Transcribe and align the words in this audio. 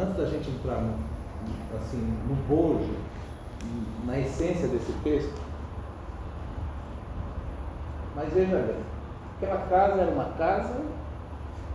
antes 0.00 0.16
da 0.16 0.26
gente 0.26 0.50
entrar 0.50 0.80
no, 0.80 0.94
assim, 1.76 1.98
no 2.28 2.34
bojo, 2.48 2.94
na 4.04 4.18
essência 4.18 4.68
desse 4.68 4.92
texto, 5.04 5.40
mas 8.14 8.32
veja 8.32 8.56
bem, 8.58 8.76
aquela 9.36 9.66
casa 9.66 10.00
era 10.00 10.10
uma 10.10 10.26
casa 10.36 10.80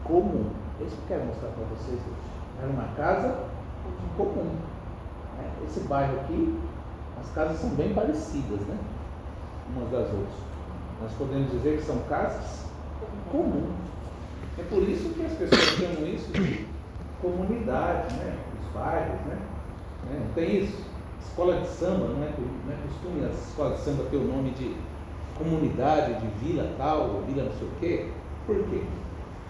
comum. 0.03 0.49
É 0.79 0.83
isso 0.85 0.95
que 0.95 1.01
eu 1.01 1.17
quero 1.17 1.25
mostrar 1.25 1.49
para 1.49 1.65
vocês 1.65 1.99
hoje. 1.99 2.29
Era 2.61 2.69
uma 2.69 2.87
casa 2.95 3.45
comum. 4.15 4.55
Né? 5.37 5.51
Esse 5.65 5.81
bairro 5.81 6.19
aqui, 6.21 6.57
as 7.19 7.29
casas 7.31 7.59
são 7.59 7.69
bem 7.71 7.93
parecidas, 7.93 8.61
né? 8.61 8.77
Umas 9.75 9.91
das 9.91 10.07
outras. 10.07 10.49
Nós 11.01 11.11
podemos 11.13 11.51
dizer 11.51 11.77
que 11.77 11.83
são 11.83 11.99
casas 12.09 12.65
comuns. 13.31 13.75
É 14.57 14.63
por 14.63 14.83
isso 14.83 15.13
que 15.13 15.25
as 15.25 15.33
pessoas 15.33 15.61
chamam 15.61 16.07
isso 16.07 16.31
de 16.31 16.65
comunidade, 17.21 18.13
né? 18.15 18.37
Os 18.61 18.73
bairros, 18.73 19.19
né? 19.27 19.37
né? 20.09 20.21
Não 20.25 20.33
tem 20.33 20.63
isso? 20.63 20.83
Escola 21.21 21.61
de 21.61 21.67
samba, 21.67 22.07
não 22.07 22.23
é, 22.23 22.31
não 22.65 22.73
é 22.73 22.77
costume 22.87 23.25
as 23.25 23.47
escolas 23.47 23.77
de 23.77 23.83
samba 23.83 24.05
ter 24.09 24.17
o 24.17 24.23
nome 24.23 24.51
de 24.51 24.75
comunidade, 25.37 26.15
de 26.15 26.27
vila 26.45 26.69
tal, 26.77 27.23
vila 27.27 27.43
não 27.43 27.53
sei 27.53 27.67
o 27.67 27.71
quê. 27.79 28.07
Por 28.45 28.63
quê? 28.69 28.81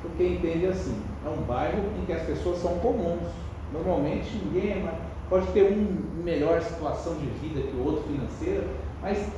Porque 0.01 0.23
entende 0.23 0.67
assim, 0.67 1.01
é 1.25 1.29
um 1.29 1.41
bairro 1.43 1.83
em 1.99 2.05
que 2.05 2.13
as 2.13 2.23
pessoas 2.23 2.59
são 2.59 2.79
comuns. 2.79 3.27
Normalmente 3.73 4.35
ninguém 4.43 4.71
é 4.71 4.99
pode 5.29 5.45
ter 5.47 5.71
um 5.71 6.23
melhor 6.23 6.61
situação 6.61 7.13
de 7.15 7.27
vida 7.27 7.61
que 7.61 7.75
o 7.75 7.85
outro 7.85 8.03
financeira, 8.03 8.67
mas 9.01 9.29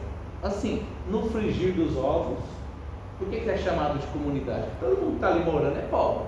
assim, 0.41 0.83
no 1.09 1.29
frigir 1.29 1.73
dos 1.73 1.97
ovos, 1.97 2.39
por 3.19 3.27
que, 3.27 3.41
que 3.41 3.49
é 3.49 3.57
chamado 3.57 3.99
de 3.99 4.07
comunidade? 4.07 4.67
Todo 4.79 4.99
mundo 4.99 5.09
que 5.09 5.15
está 5.15 5.27
ali 5.27 5.43
morando 5.43 5.77
é 5.77 5.87
pobre, 5.91 6.27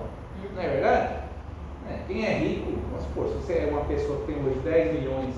não 0.54 0.62
é 0.62 0.68
verdade? 0.68 1.23
É, 1.88 2.02
quem 2.06 2.24
é 2.24 2.38
rico, 2.38 2.72
vamos 2.90 3.04
supor, 3.06 3.28
se 3.28 3.34
você 3.34 3.52
é 3.58 3.70
uma 3.70 3.84
pessoa 3.84 4.20
que 4.20 4.32
tem 4.32 4.42
hoje 4.42 4.58
10 4.60 5.00
milhões 5.00 5.34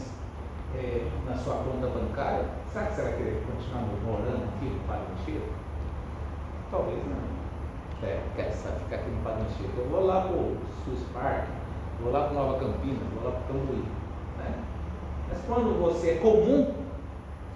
é, 0.77 1.09
na 1.27 1.37
sua 1.37 1.55
conta 1.55 1.89
bancária, 1.89 2.45
será 2.73 2.87
que 2.87 2.95
você 2.95 3.03
vai 3.03 3.13
querer 3.15 3.43
continuar 3.47 3.83
morando 4.05 4.45
aqui 4.45 4.67
no 4.67 4.81
Palancheiro? 4.87 5.43
Talvez 6.71 6.99
não. 7.05 8.07
É, 8.07 8.21
quer 8.37 8.51
sabe, 8.53 8.79
ficar 8.85 8.97
aqui 8.97 9.11
no 9.11 9.23
Palancheiro. 9.25 9.73
Eu 9.77 9.89
vou 9.89 10.07
lá 10.07 10.21
para 10.21 10.37
o 10.37 10.57
Park, 11.13 11.49
vou 12.01 12.13
lá 12.13 12.25
para 12.25 12.35
Nova 12.35 12.59
Campina, 12.61 12.99
vou 13.15 13.25
lá 13.25 13.41
para 13.41 13.55
Cambuí. 13.55 13.83
Né? 14.39 14.55
Mas 15.29 15.39
quando 15.47 15.81
você 15.81 16.11
é 16.11 16.15
comum, 16.17 16.73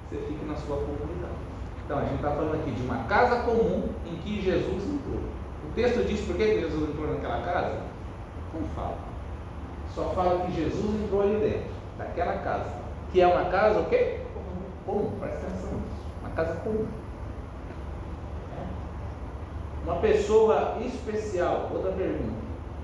você 0.09 0.17
fica 0.27 0.47
na 0.47 0.57
sua 0.57 0.79
comunidade. 0.79 1.39
Então 1.85 1.99
a 1.99 2.03
gente 2.03 2.17
está 2.17 2.31
falando 2.31 2.55
aqui 2.55 2.73
de 2.73 2.83
uma 2.83 3.05
casa 3.05 3.43
comum 3.43 3.89
em 4.05 4.17
que 4.17 4.43
Jesus 4.43 4.83
entrou. 4.83 5.21
O 5.69 5.73
texto 5.77 6.05
diz 6.09 6.21
por 6.23 6.37
que 6.37 6.61
Jesus 6.61 6.91
entrou 6.91 7.15
naquela 7.15 7.43
casa? 7.43 7.90
Não 8.55 8.67
fala. 8.75 8.99
Só 9.95 10.05
fala 10.11 10.47
que 10.47 10.53
Jesus 10.53 11.03
entrou 11.03 11.23
ali 11.23 11.37
dentro, 11.41 11.71
daquela 11.99 12.39
casa. 12.39 12.71
Que 13.13 13.21
é 13.21 13.27
uma 13.27 13.47
casa 13.51 13.81
o 13.81 13.87
quê? 13.87 14.21
Comum. 14.87 15.11
Presta 15.19 15.47
atenção 15.47 15.73
nisso. 15.73 16.07
Uma 16.21 16.31
casa 16.31 16.61
comum. 16.61 16.87
Uma 19.85 19.97
pessoa 19.97 20.79
especial. 20.81 21.71
Outra 21.73 21.93
pergunta. 21.93 22.41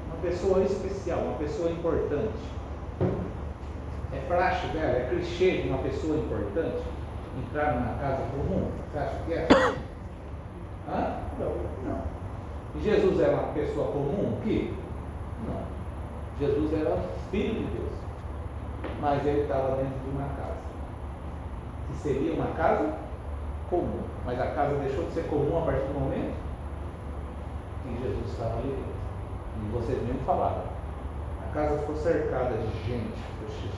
Uma 0.09 0.17
pessoa 0.23 0.63
especial, 0.63 1.21
uma 1.21 1.39
pessoa 1.39 1.71
importante. 1.71 2.33
É 4.13 4.19
praxe 4.29 4.67
dela, 4.69 4.97
é 4.97 5.09
clichê 5.11 5.63
de 5.63 5.69
uma 5.69 5.79
pessoa 5.79 6.17
importante 6.17 6.83
entrar 7.39 7.75
numa 7.75 7.99
casa 7.99 8.23
comum? 8.31 8.71
Você 8.93 8.99
acha 8.99 9.17
que 9.27 9.33
é? 9.35 9.49
Hã? 10.89 11.17
Não. 11.39 11.53
Não. 11.85 12.83
Jesus 12.83 13.21
era 13.21 13.33
uma 13.33 13.53
pessoa 13.53 13.93
comum? 13.93 14.39
Que? 14.43 14.75
Jesus 16.39 16.73
era 16.73 16.99
filho 17.31 17.55
de 17.55 17.65
Deus. 17.65 17.93
Mas 19.01 19.27
ele 19.27 19.43
estava 19.43 19.77
dentro 19.77 19.99
de 19.99 20.11
uma 20.11 20.29
casa. 20.29 20.57
Que 21.89 21.97
seria 21.97 22.33
uma 22.35 22.49
casa 22.55 22.95
comum. 23.71 24.03
Mas 24.25 24.41
a 24.41 24.49
casa 24.49 24.75
deixou 24.77 25.05
de 25.05 25.13
ser 25.13 25.25
comum 25.29 25.59
a 25.59 25.63
partir 25.63 25.87
do 25.87 26.01
momento 26.01 26.35
que 27.83 28.03
Jesus 28.03 28.31
estava 28.31 28.59
ali 28.59 28.69
dentro. 28.69 28.97
E 29.63 29.73
vocês 29.73 30.03
mesmo 30.03 30.21
falaram. 30.27 30.63
A 31.43 31.55
casa 31.55 31.79
ficou 31.79 31.97
cercada 31.97 32.55
de 32.57 32.87
gente, 32.87 33.19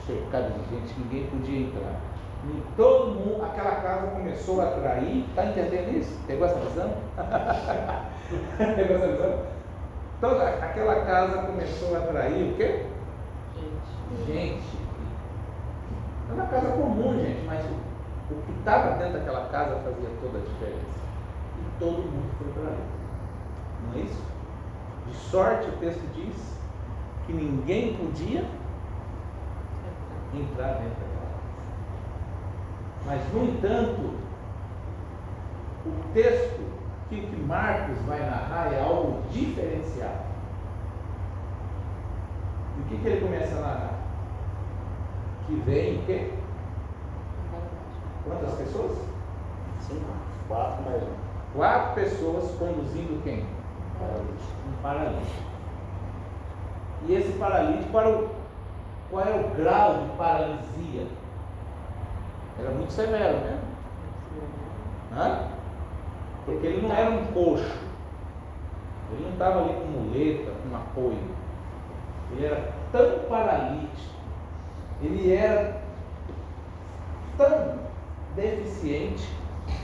cercada 0.05 0.49
de 0.49 0.75
gente, 0.75 0.99
ninguém 0.99 1.27
podia 1.27 1.67
entrar. 1.67 2.01
E 2.45 2.63
todo 2.75 3.15
mundo, 3.15 3.43
aquela 3.43 3.75
casa 3.75 4.07
começou 4.07 4.61
a 4.61 4.65
atrair, 4.65 5.25
está 5.29 5.45
entendendo 5.45 5.97
isso? 5.97 6.17
Pegou 6.25 6.47
essa 6.47 6.59
visão? 6.59 6.93
Pegou 8.57 8.95
essa 8.95 9.07
visão? 9.07 9.58
Toda 10.19 10.49
aquela 10.49 11.05
casa 11.05 11.43
começou 11.43 11.95
a 11.95 11.99
atrair 11.99 12.51
o 12.51 12.57
quê? 12.57 12.85
Gente. 13.55 14.25
Gente. 14.27 14.77
É 16.29 16.33
uma 16.33 16.45
casa 16.47 16.71
comum, 16.71 17.13
gente, 17.19 17.45
mas 17.45 17.63
o, 17.65 18.33
o 18.33 18.41
que 18.43 18.51
estava 18.59 18.97
dentro 18.97 19.19
daquela 19.19 19.47
casa 19.47 19.75
fazia 19.77 20.09
toda 20.21 20.39
a 20.39 20.41
diferença. 20.41 20.99
E 21.57 21.79
todo 21.79 21.99
mundo 21.99 22.29
foi 22.37 22.51
para 22.51 22.71
ali. 22.73 22.83
Não 23.87 23.99
é 23.99 24.03
isso? 24.03 24.21
De 25.07 25.15
sorte, 25.15 25.69
o 25.69 25.77
texto 25.77 26.03
diz 26.13 26.59
que 27.25 27.31
ninguém 27.33 27.95
podia 27.95 28.43
entrar 30.33 30.73
dentro 30.73 30.99
daquela 30.99 31.29
casa. 31.31 31.49
Mas, 33.05 33.33
no 33.33 33.45
entanto, 33.45 34.13
o 35.85 36.13
texto 36.13 36.59
que, 37.09 37.21
que 37.21 37.35
Marcos 37.35 37.97
vai 38.05 38.19
narrar 38.19 38.71
é 38.71 38.81
algo 38.81 39.23
diferenciado. 39.31 40.29
E 42.77 42.81
o 42.81 42.83
que, 42.85 42.97
que 42.97 43.07
ele 43.07 43.21
começa 43.25 43.57
a 43.57 43.61
narrar? 43.61 43.93
Que 45.47 45.55
vem 45.55 45.97
o 45.97 46.05
quê? 46.05 46.33
Quantas 48.23 48.53
pessoas? 48.53 48.97
Cinco. 49.81 50.05
Quatro 50.47 50.83
mais 50.83 51.01
um. 51.01 51.07
Quatro 51.55 51.95
pessoas 51.95 52.51
conduzindo 52.59 53.23
quem? 53.23 53.45
Paralítico. 53.99 54.51
Um 54.67 54.81
paralítico. 54.83 55.49
E 57.07 57.15
esse 57.15 57.31
paralítico, 57.39 57.89
qual 57.91 58.03
era 58.03 58.15
o, 58.17 58.29
qual 59.09 59.25
era 59.25 59.47
o 59.47 59.49
grau 59.55 60.03
de 60.03 60.17
paralisia? 60.17 61.07
Era 62.59 62.71
muito 62.71 62.91
severo, 62.91 63.37
né? 63.37 63.59
Hã? 65.11 65.48
Porque 66.49 66.67
ele 66.67 66.81
não 66.81 66.95
era 66.95 67.11
um 67.11 67.25
coxo. 67.27 67.77
Ele 69.11 69.23
não 69.23 69.31
estava 69.31 69.61
ali 69.61 69.73
com 69.73 69.85
muleta, 69.85 70.51
com 70.51 70.75
apoio. 70.75 71.19
Ele 72.31 72.45
era 72.45 72.73
tão 72.91 73.19
paralítico. 73.29 74.19
Ele 75.01 75.33
era 75.33 75.81
tão 77.37 77.79
deficiente 78.35 79.29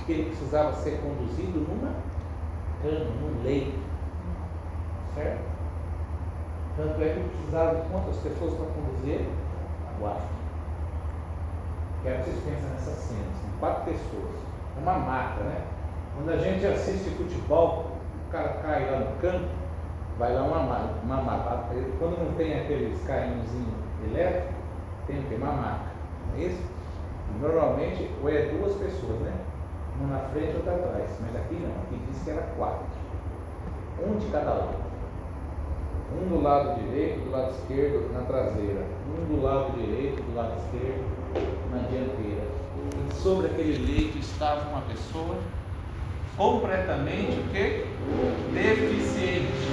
que 0.06 0.12
ele 0.12 0.30
precisava 0.30 0.74
ser 0.74 1.02
conduzido 1.02 1.60
numa 1.60 1.94
cama, 2.82 3.12
num 3.22 3.44
leito. 3.44 3.80
Certo? 5.14 5.42
Tanto 6.76 7.02
é 7.02 7.14
que 7.14 7.30
precisava 7.30 7.76
de 7.76 7.90
quantas 7.90 8.18
pessoas 8.18 8.54
para 8.56 8.66
conduzir? 8.66 9.26
Quatro. 10.00 10.28
Quero 12.04 12.24
que 12.24 12.30
vocês 12.30 12.44
pensem 12.44 12.70
nessa 12.70 12.92
cena. 12.92 13.26
São 13.42 13.60
quatro 13.60 13.86
pessoas. 13.86 14.36
Uma 14.78 14.98
mata, 14.98 15.44
né? 15.44 15.75
Quando 16.16 16.30
a 16.30 16.38
gente 16.38 16.66
assiste 16.66 17.10
futebol, 17.12 17.92
o 18.28 18.32
cara 18.32 18.50
cai 18.62 18.90
lá 18.90 19.00
no 19.00 19.16
campo, 19.18 19.48
vai 20.18 20.34
lá. 20.34 20.44
Uma 20.44 21.22
maca. 21.22 21.66
Quando 22.00 22.24
não 22.24 22.34
tem 22.36 22.62
aqueles 22.62 23.02
carrinhozinhos 23.06 23.74
elétricos, 24.10 24.56
tem 25.08 25.20
o 25.20 25.24
quê? 25.24 25.36
Uma. 25.36 25.80
Não 26.32 26.38
é 26.38 26.46
isso? 26.46 26.64
Normalmente, 27.42 28.10
ou 28.24 28.30
é 28.30 28.44
duas 28.46 28.74
pessoas, 28.76 29.20
né? 29.20 29.34
Uma 30.00 30.18
na 30.18 30.20
frente 30.30 30.54
e 30.54 30.56
outra 30.56 30.76
atrás. 30.76 31.10
Mas 31.22 31.36
aqui 31.36 31.56
não, 31.56 31.72
aqui 31.84 32.02
diz 32.10 32.24
que 32.24 32.30
era 32.30 32.44
quatro. 32.58 32.86
Um 34.02 34.18
de 34.18 34.28
cada 34.28 34.52
lado. 34.52 34.86
Um 36.14 36.30
do 36.30 36.42
lado 36.42 36.80
direito, 36.80 37.26
do 37.26 37.32
lado 37.32 37.52
esquerdo, 37.52 38.14
na 38.14 38.22
traseira. 38.22 38.86
Um 39.10 39.26
do 39.26 39.44
lado 39.44 39.72
direito, 39.78 40.22
do 40.22 40.36
lado 40.36 40.54
esquerdo, 40.58 41.04
na 41.72 41.80
dianteira. 41.90 42.44
E 43.10 43.14
sobre 43.16 43.48
aquele 43.48 43.86
leito 43.86 44.18
estava 44.18 44.70
uma 44.70 44.82
pessoa 44.82 45.36
completamente 46.38 47.40
o 47.40 47.50
quê? 47.52 47.86
Deficiente. 48.54 49.66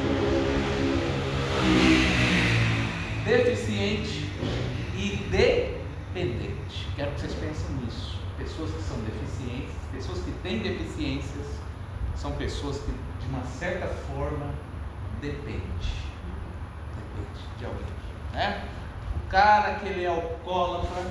Deficiente 3.25 4.31
e 4.97 5.17
dependente. 5.31 6.89
Quero 6.97 7.13
que 7.13 7.21
vocês 7.21 7.35
pensem 7.35 7.77
nisso. 7.77 8.19
Pessoas 8.39 8.71
que 8.71 8.83
são 8.83 8.97
deficientes, 9.01 9.75
pessoas 9.93 10.19
que 10.21 10.31
têm 10.43 10.59
deficiências, 10.61 11.47
são 12.17 12.33
pessoas 12.33 12.79
que 12.79 12.93
de 12.93 13.29
uma 13.29 13.45
certa 13.45 13.87
forma 13.87 14.51
dependem. 15.21 15.63
Depende 16.97 17.59
de 17.59 17.65
alguém. 17.65 17.87
Né? 18.33 18.69
O 19.25 19.29
cara 19.29 19.75
que 19.77 19.89
ele 19.89 20.05
é 20.05 20.09
alcoólatra, 20.09 21.03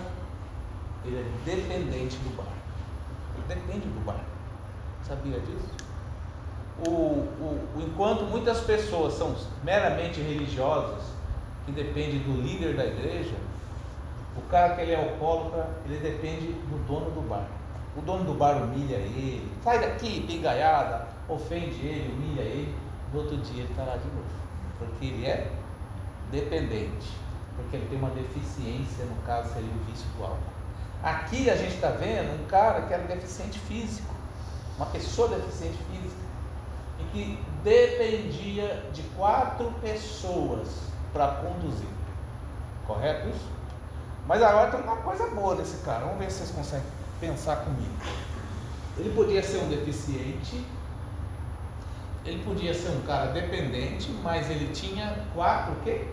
ele 1.06 1.18
é 1.18 1.25
dependente 1.45 2.18
do 2.18 2.36
bar. 2.36 2.54
Ele 3.36 3.45
depende 3.47 3.88
do 3.88 4.06
bar. 4.06 4.31
Sabia 5.07 5.39
disso? 5.39 5.69
O, 6.88 6.92
o, 6.92 7.69
enquanto 7.77 8.24
muitas 8.24 8.62
pessoas 8.62 9.13
são 9.13 9.36
meramente 9.63 10.19
religiosas 10.19 11.03
que 11.65 11.71
depende 11.71 12.19
do 12.19 12.42
líder 12.42 12.75
da 12.75 12.86
igreja, 12.86 13.36
o 14.36 14.42
cara 14.50 14.75
que 14.75 14.81
ele 14.81 14.94
é 14.94 14.95
alcoólatra, 14.95 15.69
ele 15.86 15.98
depende 15.98 16.53
do 16.53 16.86
dono 16.88 17.12
do 17.12 17.21
bar. 17.27 17.45
O 17.95 18.01
dono 18.01 18.24
do 18.24 18.33
bar 18.33 18.63
humilha 18.63 18.95
ele, 18.95 19.51
sai 19.63 19.80
daqui, 19.80 20.25
pingaiada, 20.25 21.07
ofende 21.27 21.86
ele, 21.86 22.13
humilha 22.13 22.42
ele. 22.42 22.75
No 23.13 23.19
outro 23.19 23.38
dia 23.38 23.63
ele 23.63 23.71
está 23.71 23.83
lá 23.83 23.97
de 23.97 24.07
novo, 24.07 24.24
porque 24.80 25.06
ele 25.06 25.25
é 25.25 25.51
dependente, 26.31 27.12
porque 27.57 27.75
ele 27.75 27.88
tem 27.89 28.00
uma 28.00 28.09
deficiência, 28.12 29.04
no 29.06 29.15
caso 29.25 29.54
seria 29.54 29.69
o 29.69 29.92
vício 29.92 30.07
do 30.18 30.24
álcool. 30.24 30.38
Aqui 31.04 31.50
a 31.50 31.56
gente 31.57 31.75
está 31.75 31.89
vendo 31.89 32.42
um 32.42 32.45
cara 32.47 32.83
que 32.83 32.94
era 32.94 33.04
deficiente 33.04 33.59
físico, 33.59 34.13
uma 34.81 34.89
pessoa 34.89 35.28
deficiente 35.28 35.78
física, 35.92 36.22
e 37.00 37.04
que 37.12 37.44
dependia 37.63 38.83
de 38.92 39.04
quatro 39.16 39.72
pessoas 39.80 40.68
para 41.13 41.28
conduzir. 41.36 41.88
Correto 42.88 43.30
isso? 43.30 43.48
Mas 44.28 44.42
agora 44.42 44.72
tem 44.72 44.81
uma 44.81 44.98
coisa 44.98 45.28
boa 45.28 45.56
desse 45.56 45.83
cara. 45.83 46.06
Vamos 46.06 46.18
ver 46.18 46.31
se 46.31 46.39
vocês 46.39 46.51
conseguem 46.51 46.86
pensar 47.19 47.57
comigo. 47.57 47.94
Ele 48.98 49.13
podia 49.13 49.44
ser 49.44 49.60
um 49.60 49.69
deficiente, 49.69 50.66
ele 52.25 52.44
podia 52.44 52.74
ser 52.74 52.89
um 52.89 53.01
cara 53.01 53.31
dependente, 53.31 54.12
mas 54.24 54.50
ele 54.50 54.74
tinha 54.74 55.25
quatro 55.36 55.74
o 55.74 55.75
quê? 55.83 56.07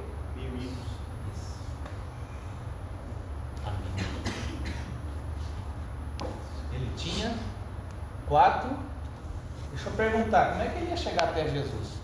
4. 8.28 8.70
Deixa 9.70 9.88
eu 9.88 9.92
perguntar, 9.94 10.50
como 10.50 10.62
é 10.62 10.68
que 10.68 10.78
ele 10.78 10.90
ia 10.90 10.96
chegar 10.96 11.24
até 11.24 11.48
Jesus? 11.48 11.98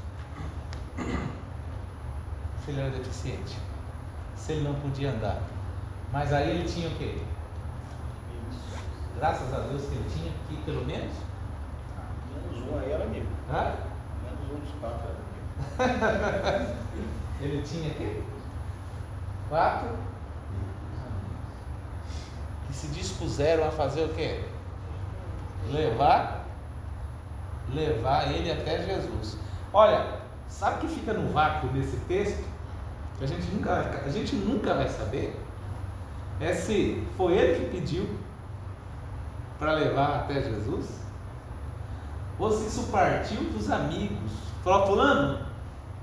Se 2.65 2.71
ele 2.71 2.81
era 2.81 2.91
deficiente, 2.91 3.59
se 4.37 4.53
ele 4.53 4.69
não 4.69 4.75
podia 4.75 5.11
andar. 5.11 5.38
Mas 6.12 6.32
aí 6.32 6.50
ele 6.50 6.69
tinha 6.69 6.88
o 6.88 6.94
quê? 6.97 7.19
Graças 9.17 9.53
a 9.53 9.59
Deus 9.61 9.82
que 9.82 9.94
ele 9.94 10.11
tinha 10.11 10.32
que 10.49 10.56
pelo 10.65 10.85
menos. 10.85 11.12
Menos 12.31 12.69
um 12.69 12.79
aí 12.79 12.93
era 12.93 13.05
amigo. 13.05 13.26
Hã? 13.50 13.75
Menos 14.23 14.50
um 14.50 14.61
dos 14.61 14.75
quatro 14.81 15.09
era 15.79 15.85
amigo. 15.85 16.79
ele 17.41 17.62
tinha 17.62 17.94
quê? 17.94 18.23
Quatro 19.49 19.88
que 22.67 22.75
se 22.75 22.88
dispuseram 22.88 23.69
a 23.69 23.71
fazer 23.71 24.03
o 24.03 24.09
quê? 24.15 24.43
Levar, 25.70 26.46
levar 27.72 28.31
ele 28.31 28.50
até 28.50 28.82
Jesus. 28.82 29.38
Olha, 29.72 30.06
sabe 30.49 30.76
o 30.76 30.81
que 30.81 30.94
fica 30.94 31.12
no 31.12 31.32
vácuo 31.32 31.69
desse 31.69 31.96
texto? 32.08 32.44
A 33.20 33.26
gente 33.26 33.46
nunca, 33.50 34.02
a 34.05 34.08
gente 34.08 34.37
nunca 34.37 34.75
vai 34.75 34.88
saber. 34.88 35.40
É 36.40 36.52
se 36.52 37.06
foi 37.16 37.34
ele 37.34 37.64
que 37.64 37.70
pediu 37.76 38.08
para 39.58 39.72
levar 39.72 40.20
até 40.20 40.43
Jesus, 40.43 41.00
ou 42.38 42.50
se 42.50 42.66
isso 42.66 42.90
partiu 42.90 43.40
dos 43.44 43.70
amigos. 43.70 44.32
Falou, 44.62 44.87
fulano, 44.87 45.38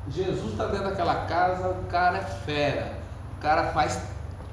Jesus 0.07 0.53
está 0.53 0.67
dentro 0.67 0.89
daquela 0.89 1.25
casa, 1.25 1.69
o 1.69 1.83
cara 1.85 2.19
é 2.19 2.21
fera, 2.21 2.97
o 3.37 3.41
cara 3.41 3.71
faz 3.71 4.01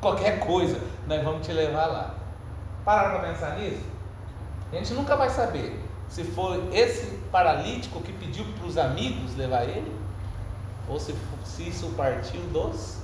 qualquer 0.00 0.40
coisa, 0.40 0.80
nós 1.06 1.22
vamos 1.22 1.46
te 1.46 1.52
levar 1.52 1.86
lá. 1.86 2.14
Pararam 2.84 3.20
para 3.20 3.28
pensar 3.28 3.56
nisso? 3.58 3.82
A 4.72 4.76
gente 4.76 4.92
nunca 4.92 5.16
vai 5.16 5.30
saber 5.30 5.82
se 6.08 6.24
foi 6.24 6.68
esse 6.72 7.18
paralítico 7.30 8.00
que 8.00 8.12
pediu 8.12 8.44
para 8.58 8.66
os 8.66 8.78
amigos 8.78 9.36
levar 9.36 9.64
ele, 9.64 9.94
ou 10.88 10.98
se, 10.98 11.14
se 11.44 11.68
isso 11.68 11.88
partiu 11.96 12.40
dos 12.52 12.98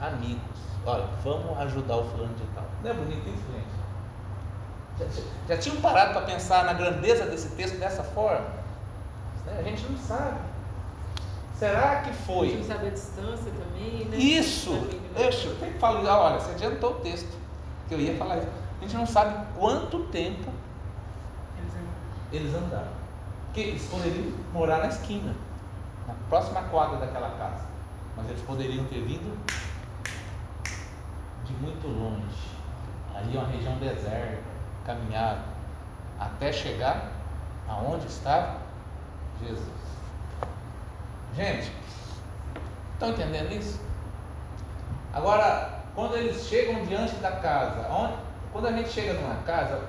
amigos. 0.00 0.40
Olha, 0.84 1.04
vamos 1.22 1.58
ajudar 1.58 1.96
o 1.96 2.04
fulano 2.04 2.34
de 2.34 2.44
tal. 2.54 2.64
Não 2.82 2.90
é 2.90 2.94
bonito 2.94 3.28
isso, 3.28 3.44
gente? 3.52 3.80
Já, 5.46 5.54
já, 5.54 5.60
tinham 5.60 5.76
parado 5.80 6.12
para 6.12 6.22
pensar 6.22 6.64
na 6.64 6.72
grandeza 6.72 7.26
desse 7.26 7.50
texto 7.50 7.78
dessa 7.78 8.02
forma? 8.02 8.46
A 9.46 9.62
gente 9.62 9.82
não 9.90 9.98
sabe. 9.98 10.38
Será 11.58 12.00
que 12.02 12.10
A 12.10 12.12
foi? 12.14 12.48
gente 12.48 12.58
não 12.58 12.66
sabe 12.66 12.86
a 12.86 12.90
distância 12.90 13.52
também, 13.52 14.04
né? 14.06 14.16
Isso! 14.16 14.72
Né? 14.72 15.00
Eu 15.16 15.32
sempre 15.32 15.78
falo, 15.78 16.08
ah, 16.08 16.18
olha, 16.18 16.40
você 16.40 16.52
adiantou 16.52 16.92
o 16.92 17.00
texto, 17.00 17.36
que 17.88 17.94
eu 17.94 18.00
ia 18.00 18.16
falar 18.16 18.38
isso. 18.38 18.48
A 18.78 18.82
gente 18.82 18.96
não 18.96 19.06
sabe 19.06 19.46
quanto 19.58 20.04
tempo 20.04 20.50
eles 22.32 22.54
andaram. 22.54 23.00
Porque 23.46 23.60
eles 23.60 23.86
poderiam 23.86 24.32
morar 24.52 24.78
na 24.78 24.86
esquina, 24.86 25.34
na 26.06 26.14
próxima 26.28 26.62
quadra 26.64 26.98
daquela 26.98 27.30
casa. 27.36 27.64
Mas 28.16 28.28
eles 28.28 28.42
poderiam 28.42 28.84
ter 28.84 29.00
vindo 29.02 29.38
de 31.44 31.52
muito 31.54 31.86
longe. 31.88 32.50
Ali 33.14 33.36
é 33.36 33.40
uma 33.40 33.48
região 33.48 33.76
deserta, 33.78 34.42
caminhado, 34.86 35.42
até 36.18 36.52
chegar 36.52 37.10
aonde 37.68 38.06
estava 38.06 38.58
Jesus. 39.42 39.68
Gente, 41.34 41.72
estão 42.94 43.10
entendendo 43.10 43.52
isso? 43.52 43.80
Agora, 45.12 45.80
quando 45.94 46.16
eles 46.16 46.46
chegam 46.46 46.84
diante 46.84 47.14
da 47.16 47.32
casa, 47.32 47.88
onde, 47.88 48.14
quando 48.52 48.66
a 48.66 48.72
gente 48.72 48.90
chega 48.90 49.14
numa 49.14 49.42
casa, 49.42 49.88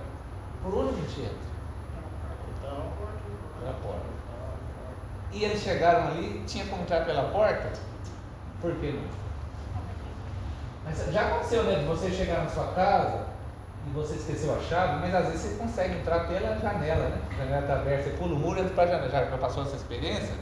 por 0.64 0.74
onde 0.74 0.90
a 0.90 0.98
gente 0.98 1.22
entra? 1.22 1.52
Então, 2.58 2.92
Pela 3.60 3.74
porta. 3.74 4.12
E 5.34 5.44
eles 5.44 5.62
chegaram 5.62 6.08
ali, 6.08 6.44
tinha 6.46 6.66
como 6.66 6.84
entrar 6.84 7.06
pela 7.06 7.30
porta? 7.30 7.72
Por 8.60 8.76
que 8.76 8.92
não? 8.92 9.04
Mas 10.84 11.12
já 11.12 11.28
aconteceu, 11.28 11.64
né? 11.64 11.80
De 11.80 11.86
você 11.86 12.12
chegar 12.12 12.44
na 12.44 12.50
sua 12.50 12.68
casa 12.74 13.28
e 13.88 13.90
você 13.92 14.16
esqueceu 14.16 14.56
a 14.56 14.60
chave, 14.60 15.00
mas 15.00 15.16
às 15.16 15.28
vezes 15.28 15.42
você 15.42 15.58
consegue 15.58 15.96
entrar 16.00 16.28
pela 16.28 16.58
janela, 16.58 17.10
né? 17.10 17.22
A 17.32 17.36
janela 17.36 17.62
está 17.62 17.76
aberta, 17.76 18.04
você 18.04 18.18
pula 18.18 18.36
o 18.36 18.40
muro 18.40 18.60
e 18.60 18.62
entra 18.62 18.76
para 18.76 18.88
janela. 18.88 19.10
Já 19.10 19.26
já 19.26 19.38
passou 19.38 19.64
essa 19.64 19.76
experiência? 19.76 20.36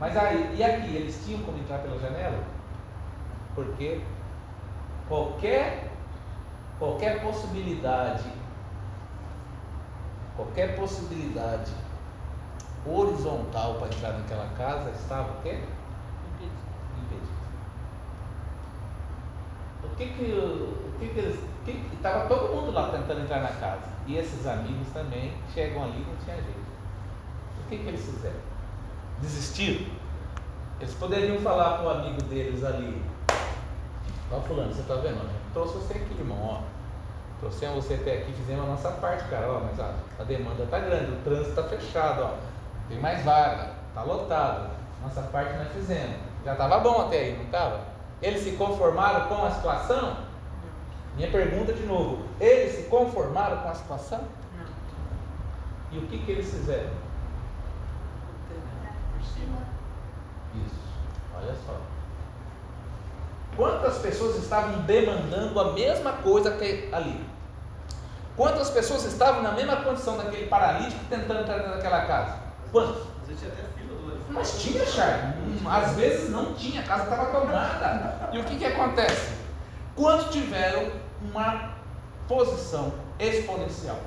Mas 0.00 0.16
aí, 0.16 0.54
e 0.56 0.64
aqui, 0.64 0.96
eles 0.96 1.22
tinham 1.24 1.42
como 1.42 1.58
entrar 1.58 1.78
pela 1.78 1.98
janela? 1.98 2.38
Porque 3.54 4.00
qualquer, 5.08 5.90
qualquer 6.78 7.22
possibilidade, 7.22 8.24
qualquer 10.36 10.74
possibilidade 10.76 11.70
horizontal 12.88 13.74
para 13.74 13.88
entrar 13.88 14.12
naquela 14.12 14.48
casa 14.56 14.90
estava 14.90 15.32
o 15.32 15.42
quê? 15.42 15.60
Impedido. 16.34 16.52
Impedido. 17.02 17.32
O 19.84 19.96
que 19.96 20.06
que, 20.06 20.24
o 20.32 20.98
que, 20.98 21.08
que 21.08 21.18
eles. 21.18 21.40
Estava 21.94 22.28
todo 22.28 22.54
mundo 22.54 22.70
lá 22.70 22.90
tentando 22.90 23.22
entrar 23.22 23.40
na 23.40 23.48
casa. 23.48 23.96
E 24.06 24.16
esses 24.16 24.46
amigos 24.46 24.88
também 24.92 25.32
chegam 25.52 25.82
ali 25.82 26.00
e 26.00 26.06
não 26.06 26.16
tinha 26.24 26.36
jeito. 26.36 26.66
O 27.64 27.68
que, 27.68 27.78
que 27.78 27.88
eles 27.88 28.04
fizeram? 28.04 28.40
Desistiram? 29.20 29.86
Eles 30.78 30.94
poderiam 30.94 31.38
falar 31.38 31.78
para 31.78 31.86
o 31.86 31.90
amigo 31.90 32.22
deles 32.24 32.62
ali, 32.62 33.02
ó 34.30 34.40
fulano, 34.40 34.72
você 34.72 34.82
está 34.82 34.94
vendo? 34.96 35.22
ó, 35.24 35.28
Trouxe 35.54 35.78
você 35.78 35.94
aqui, 35.94 36.14
irmão, 36.18 36.38
ó. 36.42 36.60
Trouxemos 37.40 37.84
você 37.84 37.94
até 37.94 38.18
aqui, 38.18 38.32
fizemos 38.32 38.64
a 38.64 38.68
nossa 38.68 38.90
parte, 38.92 39.28
cara, 39.28 39.50
ó, 39.50 39.60
mas 39.60 39.78
ó, 39.78 39.94
a 40.18 40.24
demanda 40.24 40.64
está 40.64 40.78
grande, 40.78 41.12
o 41.12 41.16
trânsito 41.24 41.48
está 41.48 41.62
fechado, 41.64 42.22
ó. 42.24 42.55
Tem 42.88 42.98
mais 43.00 43.24
vaga, 43.24 43.72
está 43.88 44.02
lotado. 44.02 44.70
Nossa 45.02 45.22
parte 45.22 45.56
nós 45.56 45.72
fizemos. 45.72 46.16
Já 46.44 46.52
estava 46.52 46.78
bom 46.78 47.06
até 47.06 47.18
aí, 47.18 47.36
não 47.36 47.44
estava? 47.44 47.80
Eles 48.22 48.42
se 48.42 48.52
conformaram 48.52 49.28
com 49.28 49.44
a 49.44 49.50
situação? 49.50 50.16
Minha 51.16 51.30
pergunta 51.30 51.72
de 51.72 51.84
novo, 51.84 52.24
eles 52.40 52.76
se 52.76 52.82
conformaram 52.84 53.58
com 53.58 53.68
a 53.68 53.74
situação? 53.74 54.20
Não. 54.56 54.66
E 55.92 55.98
o 55.98 56.06
que, 56.06 56.18
que 56.18 56.30
eles 56.30 56.50
fizeram? 56.50 56.90
por 59.16 59.24
cima. 59.24 59.58
Isso, 60.54 60.80
olha 61.34 61.54
só. 61.66 61.80
Quantas 63.56 63.98
pessoas 63.98 64.36
estavam 64.36 64.82
demandando 64.82 65.58
a 65.58 65.72
mesma 65.72 66.12
coisa 66.12 66.50
que 66.52 66.88
ali? 66.92 67.24
Quantas 68.36 68.68
pessoas 68.68 69.04
estavam 69.04 69.42
na 69.42 69.52
mesma 69.52 69.76
condição 69.76 70.18
daquele 70.18 70.46
paralítico 70.46 71.02
tentando 71.08 71.40
entrar 71.40 71.56
dentro 71.56 71.72
daquela 71.72 72.04
casa? 72.04 72.45
Quantas? 72.72 73.02
Às 73.22 73.28
vezes 73.28 73.40
tinha 73.42 73.52
até 73.52 73.62
fila 73.78 73.98
do 74.00 74.10
elefante. 74.10 74.32
Mas 74.32 74.62
tinha, 74.62 74.86
Charles. 74.86 75.34
Hum, 75.62 75.68
Às 75.68 75.96
vezes 75.96 76.30
não 76.30 76.54
tinha, 76.54 76.80
a 76.80 76.84
casa 76.84 77.04
estava 77.04 77.26
tomada. 77.26 78.30
E 78.32 78.38
o 78.38 78.44
que, 78.44 78.56
que 78.56 78.64
acontece? 78.64 79.34
Quantos 79.94 80.30
tiveram 80.30 80.90
uma 81.22 81.74
posição 82.28 82.92
exponencial? 83.18 83.98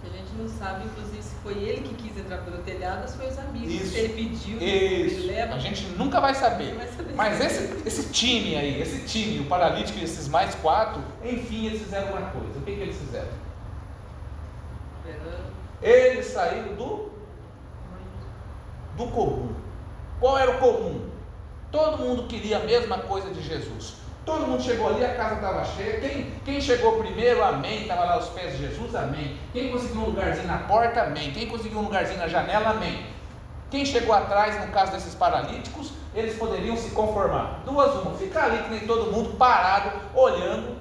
Que 0.00 0.10
a 0.10 0.12
gente 0.12 0.32
não 0.38 0.46
sabe, 0.46 0.84
inclusive, 0.84 1.22
se 1.22 1.34
foi 1.36 1.54
ele 1.54 1.80
que 1.88 1.94
quis 1.94 2.18
entrar 2.18 2.38
pelo 2.44 2.58
telhado 2.58 3.02
ou 3.02 3.08
se 3.08 3.16
foi 3.16 3.26
os 3.28 3.38
amigos. 3.38 3.72
Isso. 3.72 3.86
Se 3.92 3.98
ele 3.98 4.12
pediu, 4.12 4.56
Isso. 4.58 5.16
ele 5.16 5.26
leva. 5.28 5.54
A 5.54 5.58
gente 5.58 5.86
nunca 5.96 6.20
vai 6.20 6.34
saber. 6.34 6.74
Vai 6.74 6.88
saber. 6.88 7.14
Mas 7.14 7.40
esse, 7.40 7.88
esse 7.88 8.12
time 8.12 8.54
aí, 8.56 8.80
esse 8.82 9.06
time, 9.06 9.40
o 9.40 9.46
paralítico 9.46 9.98
e 9.98 10.04
esses 10.04 10.28
mais 10.28 10.54
quatro, 10.56 11.02
enfim, 11.24 11.66
eles 11.66 11.80
fizeram 11.82 12.08
uma 12.10 12.30
coisa. 12.30 12.58
O 12.58 12.62
que, 12.62 12.74
que 12.74 12.80
eles 12.82 12.96
fizeram? 12.96 13.28
Eles 15.82 16.26
saíram 16.26 16.74
do, 16.74 17.10
do 18.96 19.06
comum. 19.08 19.54
Qual 20.20 20.38
era 20.38 20.50
o 20.50 20.58
comum? 20.58 21.08
Todo 21.70 21.98
mundo 21.98 22.28
queria 22.28 22.58
a 22.58 22.60
mesma 22.60 22.98
coisa 22.98 23.30
de 23.30 23.42
Jesus. 23.42 23.94
Todo 24.24 24.46
mundo 24.46 24.62
chegou 24.62 24.88
ali, 24.88 25.04
a 25.04 25.14
casa 25.14 25.34
estava 25.34 25.64
cheia. 25.64 26.00
Quem, 26.00 26.30
quem 26.44 26.60
chegou 26.60 26.98
primeiro, 26.98 27.44
amém. 27.44 27.82
Estava 27.82 28.04
lá 28.04 28.14
aos 28.14 28.28
pés 28.28 28.52
de 28.52 28.66
Jesus, 28.66 28.94
amém. 28.94 29.36
Quem 29.52 29.70
conseguiu 29.70 30.00
um 30.00 30.06
lugarzinho 30.06 30.46
na 30.46 30.58
porta, 30.58 31.02
amém. 31.02 31.30
Quem 31.32 31.46
conseguiu 31.46 31.78
um 31.78 31.82
lugarzinho 31.82 32.18
na 32.18 32.28
janela, 32.28 32.70
amém. 32.70 33.04
Quem 33.70 33.84
chegou 33.84 34.14
atrás, 34.14 34.64
no 34.64 34.72
caso 34.72 34.92
desses 34.92 35.14
paralíticos, 35.14 35.92
eles 36.14 36.38
poderiam 36.38 36.76
se 36.76 36.90
conformar. 36.90 37.62
Duas 37.66 37.92
uma, 37.96 38.14
ficar 38.14 38.44
ali 38.44 38.62
que 38.62 38.70
nem 38.70 38.86
todo 38.86 39.12
mundo 39.12 39.36
parado, 39.36 39.90
olhando, 40.14 40.78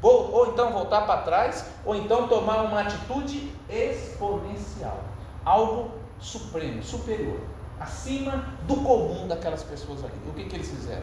ou, 0.00 0.32
ou 0.32 0.46
então 0.48 0.72
voltar 0.72 1.02
para 1.02 1.20
trás, 1.20 1.66
ou 1.84 1.94
então 1.94 2.26
tomar 2.26 2.62
uma 2.62 2.80
atitude 2.80 3.52
exponencial, 3.68 4.98
algo 5.44 5.92
supremo, 6.22 6.82
superior, 6.82 7.40
acima 7.80 8.44
do 8.66 8.76
comum 8.76 9.26
daquelas 9.26 9.62
pessoas 9.62 10.04
ali. 10.04 10.14
O 10.28 10.32
que, 10.32 10.44
que 10.44 10.56
eles 10.56 10.70
fizeram? 10.70 11.02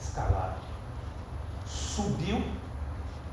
Escalaram, 0.00 0.56
subiu 1.66 2.42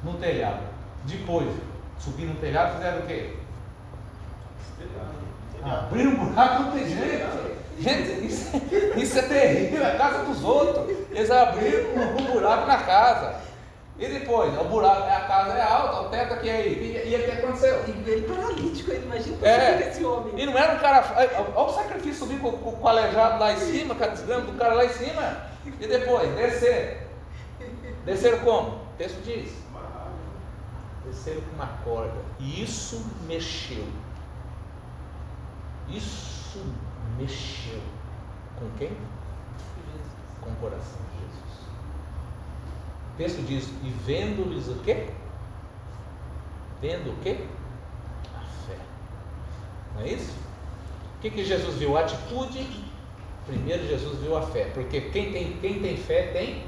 no 0.04 0.14
telhado. 0.16 0.64
Depois, 1.06 1.50
subir 1.98 2.26
no 2.26 2.36
telhado, 2.36 2.76
fizeram 2.76 3.00
o 3.00 3.08
quê? 3.08 3.38
Abriram 5.64 6.12
um 6.12 6.26
buraco 6.26 6.64
não 6.64 6.72
tem 6.72 6.88
jeito. 6.88 7.52
Gente, 7.80 8.26
isso, 8.26 8.52
isso 8.96 9.20
é 9.20 9.22
terrível, 9.24 9.84
é 9.84 9.96
a 9.96 9.98
casa 9.98 10.26
dos 10.26 10.44
outros. 10.44 10.90
Eles 11.12 11.32
abriram 11.32 11.92
um 12.20 12.32
buraco 12.32 12.68
na 12.68 12.78
casa. 12.78 13.51
E 14.00 14.08
depois, 14.08 14.58
o 14.60 14.64
buraco, 14.64 15.04
a 15.04 15.22
casa 15.28 15.54
é 15.54 15.62
alta, 15.62 16.02
o 16.02 16.10
teto 16.10 16.34
aqui 16.34 16.50
aí. 16.50 17.04
E, 17.06 17.10
e 17.10 17.16
o 17.16 17.24
que 17.24 17.32
aconteceu? 17.32 17.84
E 17.88 18.10
ele 18.10 18.28
paralítico, 18.28 18.92
ele 18.92 19.06
imagina 19.06 19.38
o 19.38 19.46
É. 19.46 19.90
esse 19.90 20.04
homem. 20.04 20.34
E 20.38 20.46
não 20.46 20.58
era 20.58 20.74
um 20.74 20.80
cara. 20.80 21.06
Olha 21.56 21.68
o 21.68 21.74
sacrifício 21.74 22.26
subir 22.26 22.40
com, 22.40 22.52
com, 22.52 22.82
o 22.82 22.88
aleijado 22.88 23.40
lá 23.40 23.54
em 23.54 23.58
cima, 23.58 23.94
com 23.94 24.04
a 24.04 24.08
desgrama 24.08 24.42
do 24.46 24.58
cara 24.58 24.74
lá 24.74 24.86
em 24.86 24.90
cima. 24.90 25.38
E 25.66 25.88
depois, 25.88 26.34
descer. 26.36 27.08
Desceram 28.06 28.40
como? 28.40 28.70
O 28.70 28.98
texto 28.98 29.22
diz. 29.24 29.54
Desceram 31.06 31.42
com 31.42 31.56
uma 31.56 31.68
corda. 31.84 32.18
E 32.40 32.64
isso 32.64 33.06
mexeu. 33.28 33.86
Isso 35.88 36.64
mexeu. 37.18 37.80
Com 38.58 38.70
quem? 38.78 38.98
Com 40.42 40.50
o 40.50 40.56
coração 40.56 41.02
texto 43.22 43.46
diz, 43.46 43.70
e 43.84 43.90
vendo-lhes 44.04 44.68
o 44.68 44.76
quê? 44.84 45.10
Vendo 46.82 47.12
o 47.12 47.16
quê? 47.18 47.38
A 48.34 48.40
fé. 48.40 48.76
Não 49.94 50.02
é 50.02 50.08
isso? 50.08 50.34
O 51.18 51.22
que, 51.22 51.30
que 51.30 51.46
Jesus 51.46 51.76
viu? 51.76 51.96
A 51.96 52.02
atitude. 52.02 52.68
Primeiro 53.46 53.88
Jesus 53.88 54.18
viu 54.20 54.36
a 54.36 54.42
fé. 54.42 54.72
Porque 54.74 55.02
quem 55.02 55.32
tem, 55.32 55.58
quem 55.58 55.80
tem 55.80 55.98
fé 55.98 56.32
tem 56.34 56.64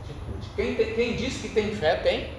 atitude. 0.00 0.48
Quem, 0.56 0.74
tem, 0.74 0.94
quem 0.94 1.16
diz 1.16 1.40
que 1.40 1.50
tem 1.50 1.72
fé 1.76 1.96
tem 1.96 2.32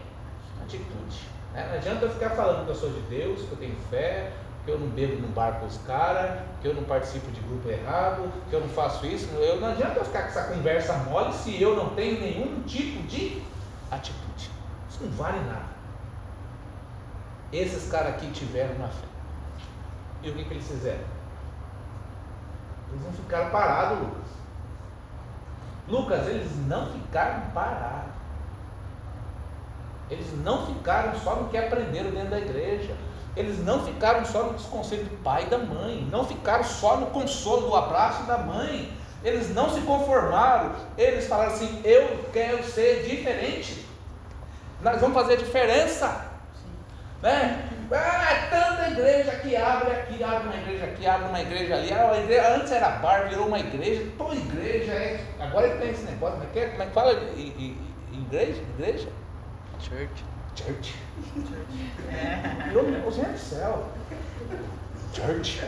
atitude. 0.61 1.19
né? 1.53 1.67
Não 1.69 1.75
adianta 1.75 2.05
eu 2.05 2.11
ficar 2.11 2.31
falando 2.31 2.65
que 2.65 2.71
eu 2.71 2.75
sou 2.75 2.89
de 2.89 2.99
Deus, 3.01 3.43
que 3.43 3.51
eu 3.51 3.57
tenho 3.57 3.75
fé, 3.89 4.33
que 4.65 4.71
eu 4.71 4.79
não 4.79 4.87
bebo 4.87 5.21
no 5.21 5.27
bar 5.27 5.59
com 5.59 5.67
os 5.67 5.77
caras, 5.85 6.41
que 6.59 6.67
eu 6.67 6.73
não 6.73 6.83
participo 6.83 7.31
de 7.31 7.39
grupo 7.41 7.69
errado, 7.69 8.31
que 8.49 8.55
eu 8.55 8.61
não 8.61 8.67
faço 8.67 9.05
isso. 9.05 9.29
Eu, 9.35 9.61
não 9.61 9.69
adianta 9.69 9.99
eu 9.99 10.05
ficar 10.05 10.23
com 10.23 10.29
essa 10.29 10.43
conversa 10.45 10.93
mole 11.09 11.31
se 11.33 11.61
eu 11.61 11.75
não 11.75 11.89
tenho 11.89 12.19
nenhum 12.19 12.63
tipo 12.63 13.03
de 13.03 13.43
atitude. 13.91 14.49
Isso 14.89 15.03
não 15.03 15.11
vale 15.11 15.39
nada. 15.41 15.75
Esses 17.53 17.89
caras 17.91 18.15
aqui 18.15 18.31
tiveram 18.31 18.73
uma 18.75 18.87
fé. 18.87 19.05
E 20.23 20.29
o 20.31 20.33
que, 20.33 20.43
que 20.43 20.53
eles 20.55 20.67
fizeram? 20.67 21.05
Eles 22.91 23.05
não 23.05 23.13
ficaram 23.13 23.51
parados, 23.51 23.99
Lucas. 23.99 24.25
Lucas, 25.87 26.27
eles 26.27 26.67
não 26.67 26.91
ficaram 26.91 27.51
parados. 27.51 28.15
Eles 30.09 30.27
não 30.43 30.65
ficaram 30.65 31.15
só 31.19 31.35
no 31.35 31.49
que 31.49 31.57
aprenderam 31.57 32.09
dentro 32.09 32.31
da 32.31 32.39
igreja. 32.39 32.95
Eles 33.35 33.63
não 33.65 33.83
ficaram 33.85 34.23
só 34.25 34.43
no 34.43 34.53
desconselho 34.53 35.03
do 35.05 35.17
pai 35.23 35.43
e 35.43 35.49
da 35.49 35.57
mãe. 35.57 36.07
Não 36.11 36.25
ficaram 36.25 36.63
só 36.63 36.97
no 36.97 37.07
consolo 37.07 37.67
do 37.69 37.75
abraço 37.75 38.23
da 38.23 38.37
mãe. 38.37 38.91
Eles 39.23 39.53
não 39.53 39.69
se 39.69 39.81
conformaram. 39.81 40.71
Eles 40.97 41.27
falaram 41.27 41.51
assim: 41.53 41.81
Eu 41.83 42.25
quero 42.31 42.63
ser 42.63 43.03
diferente. 43.03 43.85
Nós 44.81 45.01
vamos 45.01 45.15
fazer 45.15 45.37
diferença. 45.37 46.33
Né? 47.21 47.69
Ah, 47.91 48.31
é 48.33 48.49
tanta 48.49 48.89
igreja 48.89 49.31
que 49.37 49.55
abre 49.55 49.91
aqui, 49.91 50.23
abre 50.23 50.47
uma 50.47 50.55
igreja 50.57 50.85
aqui, 50.85 51.07
abre 51.07 51.27
uma 51.29 51.41
igreja 51.41 51.75
ali. 51.75 51.91
Ah, 51.93 52.17
igreja, 52.17 52.55
antes 52.55 52.71
era 52.71 52.89
bar, 52.97 53.27
virou 53.29 53.47
uma 53.47 53.59
igreja. 53.59 54.07
Toda 54.17 54.35
igreja 54.35 54.91
é. 54.91 55.23
Agora 55.39 55.69
tem 55.77 55.89
esse 55.91 56.03
negócio. 56.03 56.37
Como 56.37 56.49
é 56.49 56.53
que, 56.53 56.59
é? 56.59 56.67
Como 56.69 56.83
é 56.83 56.85
que 56.85 56.93
fala? 56.93 57.13
I- 57.13 57.53
i- 57.57 57.95
Igreja? 58.13 58.61
Igreja? 58.77 59.09
Church. 59.79 60.23
Church. 60.55 60.95
Virou, 62.67 63.11
gente 63.11 63.29
do 63.31 63.37
céu. 63.37 63.83
Church. 65.13 65.61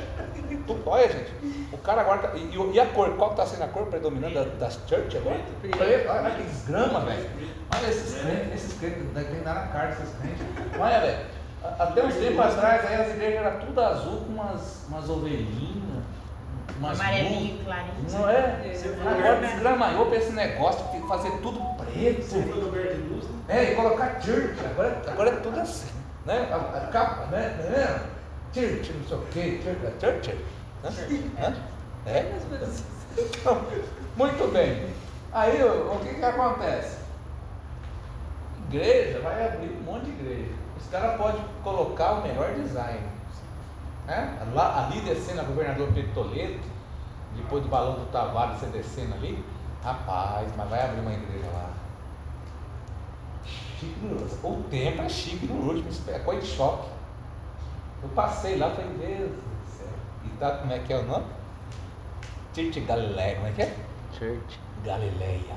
Tu- 0.65 0.77
Olha, 0.85 1.09
gente. 1.09 1.31
O 1.71 1.77
cara 1.77 2.01
agora. 2.01 2.19
Tá, 2.19 2.35
e, 2.37 2.55
e 2.73 2.79
a 2.79 2.85
cor? 2.87 3.09
Qual 3.15 3.31
está 3.31 3.45
sendo 3.45 3.63
a 3.63 3.67
cor 3.67 3.85
predominante 3.87 4.33
da- 4.35 4.43
das 4.43 4.79
church 4.87 5.17
agora? 5.17 5.39
Preto. 5.61 5.77
Olha 6.09 6.31
que 6.31 6.43
desgrama, 6.43 6.99
velho. 7.01 7.29
Olha 7.75 7.87
esses 7.89 8.21
crentes, 8.21 8.53
esses 8.55 8.79
crentes, 8.79 9.03
tem 9.13 9.23
que 9.25 9.35
dar 9.43 9.53
na 9.55 9.67
cara 9.67 9.87
desses 9.87 10.13
crentes. 10.19 10.45
Olha, 10.79 10.99
velho. 11.01 11.37
Até 11.79 12.05
uns 12.05 12.15
tempos 12.15 12.45
atrás 12.45 12.85
aí 12.85 13.01
as 13.01 13.09
igrejas 13.09 13.45
eram 13.45 13.59
tudo 13.59 13.81
azul 13.81 14.21
com 14.21 14.31
umas, 14.33 14.85
umas 14.87 15.09
ovelhinhas, 15.09 16.03
umas 16.79 16.99
Amarelinho, 16.99 17.63
clarinho. 17.65 17.93
Não 18.11 18.29
é? 18.29 18.35
É. 18.35 19.09
Agora 19.09 19.35
desgramaiou 19.47 20.05
para 20.05 20.17
esse 20.17 20.31
negócio 20.31 20.85
de 20.91 21.05
fazer 21.07 21.31
tudo 21.41 21.59
né? 23.47 23.55
É, 23.55 23.71
e 23.71 23.75
colocar 23.75 24.21
church, 24.21 24.55
agora, 24.65 25.01
agora 25.07 25.29
é 25.29 25.35
tudo 25.37 25.59
assim, 25.59 25.89
né? 26.25 26.49
A, 26.51 26.77
a 26.77 26.87
capa, 26.91 27.25
né? 27.27 27.49
né? 27.69 28.01
Church, 28.53 28.93
não 28.93 29.07
sei 29.07 29.17
o 29.17 29.21
quê, 29.31 29.61
church, 29.63 30.21
church. 30.21 30.37
Hã? 30.83 30.89
Hã? 31.41 31.55
É? 32.05 32.31
Então, 33.17 33.65
muito 34.15 34.51
bem. 34.53 34.89
Aí 35.33 35.61
o, 35.63 35.95
o 35.95 35.99
que 35.99 36.13
que 36.13 36.23
acontece? 36.23 36.97
Igreja, 38.69 39.19
vai 39.21 39.47
abrir 39.47 39.69
um 39.69 39.83
monte 39.83 40.05
de 40.05 40.11
igreja. 40.11 40.51
Os 40.79 40.87
caras 40.89 41.17
podem 41.17 41.41
colocar 41.63 42.13
o 42.13 42.21
melhor 42.21 42.53
design. 42.53 43.01
Né? 44.05 44.37
Lá, 44.53 44.85
ali 44.85 45.01
descendo 45.01 45.41
a 45.41 45.43
governador 45.43 45.89
Pedro 45.93 46.13
Toledo, 46.13 46.59
depois 47.35 47.63
do 47.63 47.69
balão 47.69 47.93
do 47.93 48.05
Tavares 48.11 48.59
você 48.59 48.67
descendo 48.67 49.13
ali, 49.15 49.43
rapaz, 49.83 50.47
mas 50.55 50.69
vai 50.69 50.81
abrir 50.81 51.01
uma 51.01 51.13
igreja 51.13 51.47
lá. 51.53 51.69
Chique 53.79 53.99
no 54.05 54.19
Lúcio. 54.19 54.37
O 54.43 54.63
templo 54.69 55.03
é 55.03 55.09
chique 55.09 55.45
no 55.45 55.71
último, 55.71 55.89
é 56.07 56.19
coisa 56.19 56.41
de 56.41 56.47
choque. 56.47 56.89
Eu 58.01 58.09
passei 58.09 58.57
lá 58.57 58.69
e 58.69 58.75
falei, 58.75 58.91
Deus 58.97 59.31
do 59.31 59.77
céu. 59.77 59.87
E 60.25 60.29
tá, 60.39 60.51
como 60.57 60.73
é 60.73 60.79
que 60.79 60.93
é 60.93 60.97
o 60.97 61.03
nome? 61.03 61.25
Church 62.55 62.79
Galileia, 62.81 63.35
como 63.35 63.47
é 63.47 63.51
que 63.51 63.61
é? 63.61 63.75
Church. 64.17 64.59
Galileia. 64.83 65.55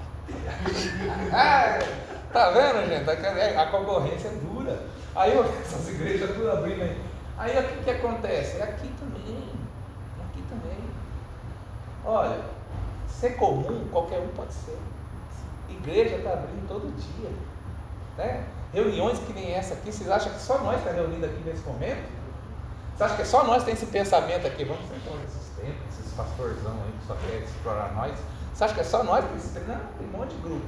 ah, 1.33 1.79
tá 2.33 2.51
vendo, 2.51 2.89
gente? 2.89 3.09
A, 3.09 3.63
a 3.63 3.67
concorrência 3.67 4.29
é 4.29 4.33
dura. 4.33 4.87
Aí 5.17 5.33
essas 5.61 5.89
igrejas 5.89 6.31
tudo 6.31 6.51
abrindo 6.51 6.83
aí. 6.83 7.01
Aí 7.39 7.59
o 7.59 7.69
que, 7.69 7.85
que 7.85 7.91
acontece? 7.91 8.59
É 8.59 8.65
aqui 8.65 8.93
também. 9.01 9.49
É 10.19 10.25
aqui 10.25 10.43
também. 10.43 10.79
Olha, 12.05 12.39
ser 13.09 13.37
comum, 13.37 13.89
qualquer 13.91 14.21
um 14.21 14.29
pode 14.29 14.53
ser. 14.53 14.79
Igreja 15.71 16.17
está 16.17 16.35
abrindo 16.35 16.69
todo 16.69 16.95
dia. 16.97 17.31
Né? 18.21 18.45
Reuniões 18.75 19.19
que 19.21 19.33
nem 19.33 19.53
essa 19.53 19.73
aqui, 19.73 19.91
vocês 19.91 20.11
acham 20.11 20.31
que 20.31 20.41
só 20.41 20.59
nós 20.59 20.77
está 20.79 20.93
reunido 20.93 21.25
aqui 21.25 21.43
nesse 21.45 21.67
momento? 21.67 22.07
Você 22.95 23.05
acha 23.05 23.17
que 23.17 23.25
só 23.25 23.45
nós 23.45 23.65
tem 23.65 23.73
esse 23.73 23.87
pensamento 23.87 24.47
aqui? 24.47 24.63
Vamos 24.63 24.87
sentar 24.89 25.15
nesses 25.15 25.49
tempos, 25.57 25.99
esses 25.99 26.13
pastorzão 26.13 26.73
aí 26.85 26.93
que 27.01 27.07
só 27.07 27.15
quer 27.15 27.39
explorar 27.39 27.95
nós. 27.95 28.13
Você 28.53 28.65
acha 28.65 28.75
que 28.75 28.81
é 28.81 28.85
só 28.85 29.03
nós? 29.03 29.25
Não, 29.25 29.81
tem 29.97 30.07
um 30.07 30.19
monte 30.19 30.35
de 30.35 30.43
grupo. 30.43 30.67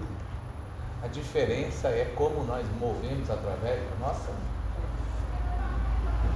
A 1.04 1.08
diferença 1.08 1.88
é 1.88 2.10
como 2.16 2.42
nós 2.44 2.64
movemos 2.80 3.28
através 3.28 3.80
da 3.90 4.06
nossa. 4.06 4.30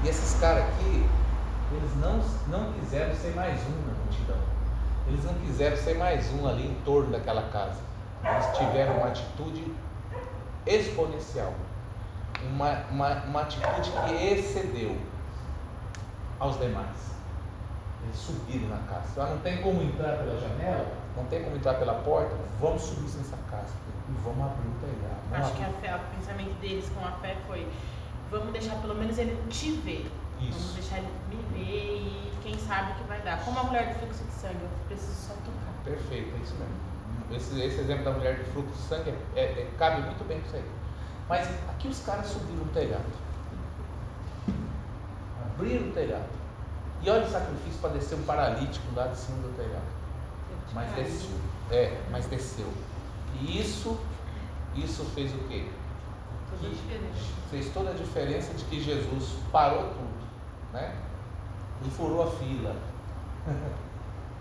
E 0.05 0.09
esses 0.09 0.39
caras 0.39 0.65
aqui, 0.65 1.07
eles 1.73 1.97
não, 1.97 2.21
não 2.49 2.75
quiseram 2.75 3.15
ser 3.15 3.35
mais 3.35 3.59
um 3.63 3.89
na 3.89 3.95
multidão. 4.05 4.39
Eles 5.09 5.25
não 5.25 5.35
quiseram 5.35 5.77
ser 5.79 5.97
mais 5.97 6.31
um 6.35 6.47
ali 6.47 6.67
em 6.67 6.75
torno 6.85 7.11
daquela 7.11 7.49
casa. 7.49 7.81
Eles 8.23 8.59
tiveram 8.59 8.99
uma 8.99 9.09
atitude 9.09 9.73
exponencial. 10.67 11.53
Uma, 12.51 12.85
uma, 12.91 13.15
uma 13.25 13.43
atitude 13.43 13.91
que 13.91 14.15
excedeu 14.25 14.97
aos 16.39 16.59
demais. 16.59 17.17
Eles 18.05 18.17
subiram 18.17 18.69
na 18.69 18.79
casa. 18.87 19.23
Ah, 19.23 19.31
não 19.31 19.39
tem 19.39 19.61
como 19.63 19.83
entrar 19.83 20.19
pela 20.19 20.39
janela, 20.39 20.93
não 21.17 21.25
tem 21.25 21.43
como 21.43 21.57
entrar 21.57 21.75
pela 21.75 21.95
porta, 21.95 22.37
vamos 22.61 22.83
subir 22.83 23.11
nessa 23.17 23.37
casa 23.51 23.73
e 24.09 24.13
vamos 24.23 24.45
abrir 24.45 24.69
o 24.69 24.75
telhado. 24.81 25.21
Vamos 25.31 25.47
Acho 25.47 25.57
que 25.57 25.65
abrir. 25.65 25.77
a 25.77 25.81
fé, 25.81 25.97
o 25.97 26.17
pensamento 26.17 26.61
deles 26.61 26.89
com 26.91 27.05
a 27.05 27.13
fé 27.13 27.37
foi: 27.47 27.67
vamos 28.31 28.53
deixar 28.53 28.77
pelo 28.77 28.95
menos 28.95 29.19
ele 29.19 29.37
te 29.49 29.73
ver. 29.73 30.11
Vamos 30.39 30.57
Isso. 30.57 30.75
deixar 30.75 30.99
ele 30.99 31.09
viver 31.31 31.97
e 31.97 32.33
quem 32.43 32.59
sabe 32.59 32.93
o 32.93 32.95
que 32.97 33.05
vai 33.05 33.21
dar. 33.23 33.43
Como 33.45 33.59
a 33.59 33.65
mulher 33.65 33.95
do 33.95 33.99
fluxo 34.01 34.23
de 34.25 34.33
sangue, 34.33 34.61
eu 34.61 34.69
preciso 34.87 35.29
só 35.29 35.35
tocar. 35.35 35.73
Perfeito, 35.83 36.35
é 36.37 36.43
isso 36.43 36.55
mesmo. 36.57 36.75
Esse, 37.33 37.61
esse 37.61 37.81
exemplo 37.81 38.05
da 38.05 38.13
mulher 38.13 38.37
de 38.37 38.45
fluxo 38.51 38.73
de 38.73 38.79
sangue 38.79 39.15
é, 39.35 39.41
é- 39.41 39.71
cabe 39.79 40.03
muito 40.03 40.27
bem 40.27 40.41
com 40.41 40.47
isso 40.47 40.57
aí. 40.57 40.65
Mas 41.29 41.49
aqui 41.69 41.89
os 41.89 42.01
caras 42.01 42.27
subiram 42.27 42.63
o 42.63 42.69
telhado. 42.69 43.05
Abriram 45.45 45.89
o 45.89 45.93
telhado. 45.93 46.29
E 47.03 47.11
olha 47.11 47.25
o 47.25 47.31
sacrifício 47.31 47.81
para 47.81 47.91
descer 47.91 48.17
um 48.17 48.23
paralítico 48.23 48.87
lá 48.95 49.09
de 49.09 49.17
cima 49.19 49.39
do 49.39 49.57
telhado. 49.57 49.97
Mas 50.73 50.95
desceu. 50.95 51.37
É, 51.71 52.01
mas 52.11 52.27
desceu. 52.27 52.73
E 53.41 53.61
isso, 53.61 53.99
isso 54.75 55.05
fez 55.15 55.35
o 55.35 55.39
quê? 55.49 55.69
Diferença. 56.61 57.35
Fez 57.51 57.73
toda 57.73 57.91
a 57.91 57.95
diferença 57.95 58.55
de 58.55 58.65
que 58.65 58.81
Jesus 58.81 59.37
parou 59.53 59.89
tudo, 59.89 60.27
né? 60.73 60.95
Ele 61.81 61.91
furou 61.91 62.23
a 62.23 62.31
fila. 62.31 62.77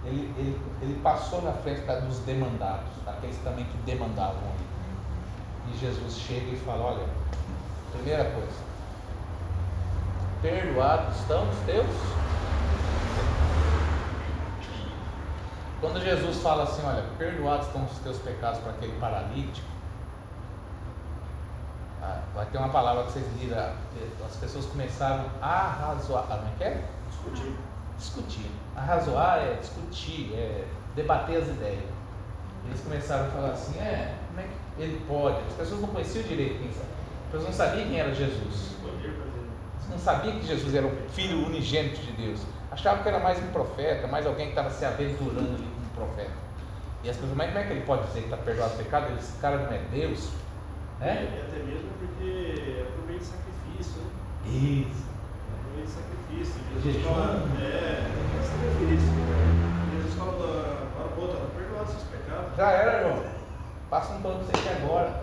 Ele, 0.05 0.31
ele, 0.37 0.61
ele 0.81 0.99
passou 1.01 1.41
na 1.41 1.51
frente 1.51 1.81
dos 1.81 2.19
demandados, 2.19 2.89
daqueles 3.03 3.37
também 3.39 3.65
que 3.65 3.77
demandavam. 3.79 4.39
E 5.71 5.77
Jesus 5.77 6.17
chega 6.17 6.51
e 6.51 6.57
fala: 6.57 6.83
Olha, 6.83 7.07
primeira 7.91 8.25
coisa, 8.25 8.63
perdoados 10.41 11.15
estão 11.19 11.49
os 11.49 11.57
teus? 11.65 11.87
Quando 15.81 15.99
Jesus 16.01 16.37
fala 16.41 16.63
assim: 16.63 16.85
Olha, 16.85 17.03
perdoados 17.17 17.67
estão 17.67 17.83
os 17.85 17.97
teus 17.99 18.19
pecados 18.19 18.59
para 18.59 18.71
aquele 18.73 18.99
paralítico. 18.99 19.67
Ah, 22.01 22.19
vai 22.35 22.45
ter 22.45 22.59
uma 22.59 22.69
palavra 22.69 23.05
que 23.05 23.13
vocês 23.13 23.25
viram, 23.39 23.73
as 24.23 24.35
pessoas 24.35 24.65
começaram 24.67 25.25
a 25.41 25.49
arrazoar. 25.49 26.25
Ah, 26.29 26.37
não 26.37 26.47
é 26.47 26.51
que 26.57 26.63
é? 26.63 26.85
Discutir. 27.09 27.55
Discutir. 27.97 28.51
Arrazoar 28.75 29.39
é 29.39 29.53
discutir, 29.59 30.33
é 30.33 30.65
debater 30.95 31.41
as 31.41 31.47
ideias. 31.47 31.83
Eles 32.67 32.81
começaram 32.81 33.27
a 33.27 33.29
falar 33.29 33.51
assim, 33.51 33.77
é, 33.79 34.15
como 34.27 34.39
é 34.39 34.43
que 34.43 34.81
ele 34.81 35.05
pode? 35.07 35.37
As 35.47 35.53
pessoas 35.53 35.81
não 35.81 35.89
conheciam 35.89 36.23
direito 36.23 36.59
quem 36.59 36.71
sabe. 36.73 36.89
As 37.25 37.31
pessoas 37.31 37.43
não 37.43 37.53
sabiam 37.53 37.87
quem 37.87 37.99
era 37.99 38.13
Jesus. 38.13 38.75
Eles 39.03 39.89
não 39.89 39.99
sabiam 39.99 40.39
que 40.39 40.47
Jesus 40.47 40.73
era 40.73 40.87
o 40.87 40.91
filho 41.09 41.45
unigênito 41.45 42.01
de 42.01 42.11
Deus. 42.13 42.41
Achavam 42.71 43.03
que 43.03 43.09
era 43.09 43.19
mais 43.19 43.37
um 43.39 43.47
profeta, 43.51 44.07
mais 44.07 44.25
alguém 44.25 44.47
que 44.47 44.51
estava 44.51 44.69
se 44.69 44.83
aventurando 44.83 45.55
ali 45.55 45.69
como 45.75 46.07
profeta. 46.07 46.31
E 47.03 47.09
as 47.09 47.15
pessoas, 47.15 47.37
mas 47.37 47.47
como 47.47 47.59
é 47.59 47.63
que 47.67 47.73
ele 47.73 47.85
pode 47.85 48.07
dizer 48.07 48.21
que 48.21 48.25
está 48.25 48.37
perdoado 48.37 48.73
o 48.73 48.77
pecado? 48.77 49.13
Esse 49.17 49.37
cara 49.37 49.57
não 49.57 49.71
é 49.71 49.77
Deus? 49.91 50.29
É, 50.99 51.11
até 51.47 51.63
mesmo 51.63 51.89
porque 51.99 52.81
é 52.81 52.85
por 52.95 53.05
meio 53.05 53.19
de 53.19 53.25
sacrifício, 53.25 54.01
né? 54.01 54.09
Isso. 54.47 55.14
É 55.75 55.77
meio 55.77 55.87
de 55.87 55.91
sacrifício. 55.91 56.61
Jesus 56.81 57.03
fala, 57.03 57.43
é, 57.59 58.07
é 58.07 58.43
sacrifício. 58.43 59.11
Jesus 59.91 60.13
fala 60.17 60.31
da 60.31 60.45
hora 60.45 61.09
pra 61.13 61.21
outra, 61.21 61.39
perdoado 61.55 61.89
seus 61.91 62.03
pecados. 62.03 62.55
Já 62.55 62.71
era, 62.71 63.01
irmão. 63.01 63.23
Passa 63.89 64.13
um 64.13 64.21
pano 64.21 64.39
pra 64.39 64.45
você 64.45 64.69
aqui 64.69 64.83
agora. 64.83 65.21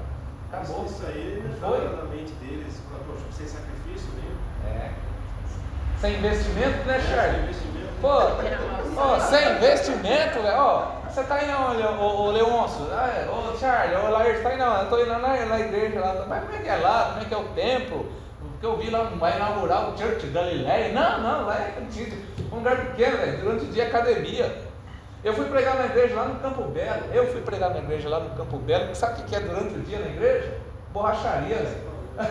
Acabou. 0.52 0.84
Isso 0.84 1.06
aí 1.06 1.42
Não 1.42 1.70
não 1.70 1.78
foi? 1.78 1.96
na 1.96 2.02
mente 2.04 2.32
deles, 2.34 2.80
fala, 2.90 3.02
poxa, 3.06 3.24
sem 3.32 3.46
sacrifício 3.46 4.08
mesmo. 4.14 4.38
É. 4.66 4.90
Sem 5.98 6.18
investimento, 6.18 6.84
né, 6.84 7.00
Charlie? 7.00 7.42
investimento. 7.44 7.88
Pô, 8.02 8.08
ó, 9.00 9.20
sem 9.20 9.52
investimento, 9.52 10.42
velho. 10.42 10.56
Ó, 10.58 10.86
você 11.08 11.22
tá 11.22 11.42
indo 11.44 11.52
onde, 11.52 11.82
ô, 11.82 12.26
ô 12.26 12.30
Leôncio? 12.30 12.86
Ah, 12.92 13.08
é, 13.08 13.30
ô 13.30 13.56
Charlie, 13.56 13.96
ô 13.96 14.10
Laírcio, 14.10 14.42
tá 14.42 14.54
indo 14.54 14.64
onde? 14.64 14.82
Eu 14.82 14.88
tô 14.90 15.00
indo 15.00 15.18
na, 15.18 15.18
na 15.46 15.60
igreja 15.60 16.00
lá. 16.00 16.26
Mas 16.28 16.42
como 16.44 16.54
é 16.56 16.58
que 16.58 16.68
é 16.68 16.76
lá? 16.76 17.04
Como 17.12 17.20
é 17.22 17.24
que 17.24 17.34
é 17.34 17.38
o 17.38 17.44
templo? 17.54 18.21
Porque 18.62 18.66
eu 18.66 18.76
vi 18.76 18.90
lá, 18.90 19.02
vai 19.18 19.34
inaugurar 19.34 19.90
o 19.90 19.98
Church 19.98 20.24
Galileia. 20.28 20.92
Não, 20.92 21.20
não, 21.20 21.46
lá 21.46 21.56
é. 21.56 21.82
Um 22.52 22.56
lugar 22.58 22.76
pequeno, 22.76 23.16
velho. 23.16 23.38
Durante 23.40 23.64
o 23.64 23.68
dia, 23.72 23.88
academia. 23.88 24.56
Eu 25.24 25.34
fui 25.34 25.46
pregar 25.46 25.74
na 25.74 25.86
igreja 25.86 26.14
lá 26.14 26.26
no 26.26 26.38
Campo 26.38 26.62
Belo. 26.68 27.02
Eu 27.12 27.26
fui 27.32 27.40
pregar 27.40 27.70
na 27.70 27.78
igreja 27.78 28.08
lá 28.08 28.20
no 28.20 28.30
Campo 28.36 28.58
Belo. 28.58 28.94
Sabe 28.94 29.20
o 29.20 29.24
que 29.24 29.34
é 29.34 29.40
durante 29.40 29.74
o 29.74 29.80
dia 29.80 29.98
na 29.98 30.06
igreja? 30.06 30.58
Borracharia. 30.92 31.56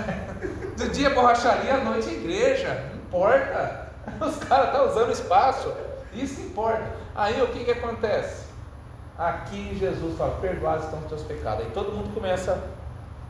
Do 0.78 0.90
dia 0.92 1.10
borracharia, 1.10 1.74
à 1.74 1.78
noite 1.80 2.10
igreja. 2.10 2.82
Não 2.92 3.02
importa. 3.02 3.92
Os 4.22 4.38
caras 4.46 4.68
estão 4.68 4.88
usando 4.88 5.12
espaço. 5.12 5.74
Isso 6.14 6.40
importa. 6.40 6.94
Aí 7.14 7.42
o 7.42 7.48
que, 7.48 7.66
que 7.66 7.72
acontece? 7.72 8.46
Aqui 9.18 9.76
Jesus 9.78 10.18
fala, 10.18 10.38
perdoados 10.40 10.86
estão 10.86 11.00
os 11.00 11.08
teus 11.08 11.24
pecados. 11.24 11.66
Aí 11.66 11.72
todo 11.72 11.92
mundo 11.92 12.14
começa, 12.14 12.58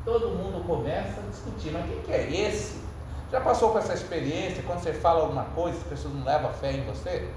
todo 0.05 0.29
mundo 0.29 0.63
começa 0.67 1.19
a 1.19 1.29
discutir, 1.31 1.71
mas 1.71 1.83
quem 1.87 1.99
que 2.01 2.11
é 2.11 2.47
esse? 2.47 2.90
Já 3.31 3.39
passou 3.39 3.71
por 3.71 3.79
essa 3.79 3.93
experiência, 3.93 4.61
quando 4.63 4.79
você 4.79 4.93
fala 4.93 5.21
alguma 5.21 5.45
coisa, 5.45 5.77
as 5.77 5.83
pessoas 5.83 6.13
não 6.13 6.25
levam 6.25 6.51
fé 6.53 6.73
em 6.73 6.83
você? 6.83 7.29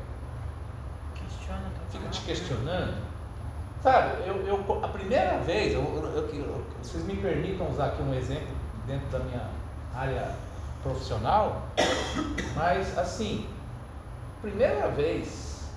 Questiona 1.15 1.63
Fica 1.91 2.09
te 2.09 2.21
questionando. 2.23 3.05
Sabe, 3.83 4.27
eu, 4.27 4.35
eu- 4.47 4.81
a 4.85 4.89
primeira 4.89 5.39
vez, 5.39 5.75
eu, 5.75 5.81
eu- 5.83 6.65
vocês 6.83 7.05
me 7.05 7.17
permitam 7.17 7.69
usar 7.71 7.87
aqui 7.87 8.03
um 8.03 8.13
exemplo 8.15 8.49
dentro 8.87 9.07
da 9.09 9.19
minha 9.21 9.47
área 9.95 10.33
profissional, 10.83 11.63
mas 12.57 12.97
assim, 12.99 13.47
primeira 14.43 14.89
vez 14.89 15.69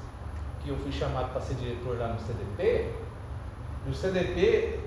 que 0.63 0.69
eu 0.69 0.77
fui 0.77 0.91
chamado 0.91 1.31
para 1.31 1.41
ser 1.41 1.55
diretor 1.55 1.97
lá 1.97 2.07
no 2.07 2.19
CDP, 2.19 2.91
e 3.85 3.89
o 3.89 3.93
CDP 3.93 4.79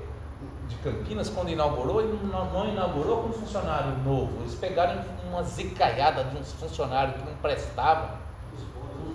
de 0.68 0.76
Campinas, 0.76 1.28
quando 1.28 1.50
inaugurou, 1.50 2.00
ele 2.00 2.18
não, 2.30 2.50
não 2.52 2.68
inaugurou 2.68 3.22
com 3.22 3.32
funcionário 3.32 3.96
novo, 4.04 4.40
eles 4.40 4.54
pegaram 4.54 5.02
uma 5.30 5.42
zicaiada 5.42 6.24
de 6.24 6.36
uns 6.36 6.52
funcionários 6.52 7.16
que 7.16 7.24
não 7.24 7.34
prestavam, 7.36 8.10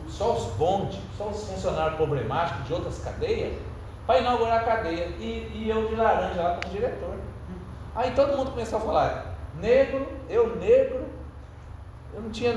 só 0.08 0.34
os 0.34 0.46
bondes, 0.56 1.00
só 1.18 1.28
os 1.28 1.44
funcionários 1.48 1.96
problemáticos 1.96 2.66
de 2.66 2.74
outras 2.74 3.00
cadeias, 3.00 3.54
para 4.06 4.20
inaugurar 4.20 4.62
a 4.62 4.64
cadeia. 4.64 5.08
E, 5.20 5.52
e 5.54 5.70
eu 5.70 5.88
de 5.88 5.96
laranja 5.96 6.42
lá 6.42 6.60
como 6.62 6.74
diretor. 6.74 7.16
Aí 7.96 8.12
todo 8.12 8.38
mundo 8.38 8.52
começou 8.52 8.80
a 8.80 8.82
falar, 8.82 9.36
negro, 9.56 10.08
eu 10.30 10.56
negro. 10.58 11.06
Eu 12.14 12.22
não 12.22 12.30
tinha, 12.30 12.54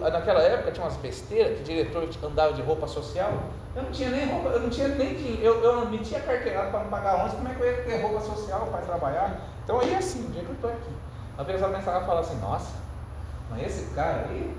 naquela 0.00 0.42
época 0.42 0.72
tinha 0.72 0.84
umas 0.84 0.96
besteiras 0.96 1.56
que 1.56 1.62
o 1.62 1.64
diretor 1.64 2.08
andava 2.24 2.52
de 2.54 2.62
roupa 2.62 2.88
social. 2.88 3.32
Eu 3.76 3.84
não 3.84 3.90
tinha 3.92 4.10
nem 4.10 4.26
roupa, 4.26 4.48
eu 4.48 4.60
não 4.60 4.70
tinha 4.70 4.88
nem 4.88 5.14
dinheiro, 5.14 5.42
eu, 5.44 5.62
eu 5.62 5.76
não 5.76 5.90
metia 5.90 6.18
carteirada 6.18 6.70
para 6.70 6.80
não 6.80 6.90
pagar 6.90 7.14
ônibus, 7.14 7.34
como 7.34 7.48
é 7.48 7.54
que 7.54 7.60
eu 7.60 7.66
ia 7.66 7.82
ter 7.84 8.02
roupa 8.02 8.20
social 8.20 8.66
para 8.66 8.80
trabalhar? 8.80 9.42
Então 9.62 9.78
aí 9.78 9.94
assim, 9.94 10.26
o 10.26 10.30
dia 10.30 10.42
que 10.42 10.48
eu 10.48 10.54
estou 10.54 10.70
aqui. 10.70 10.90
A 11.40 11.44
pessoa 11.44 11.70
começava 11.70 11.98
a 12.00 12.04
falar 12.04 12.20
assim, 12.20 12.38
nossa, 12.38 12.70
mas 13.48 13.62
esse 13.62 13.94
cara 13.94 14.26
aí, 14.28 14.54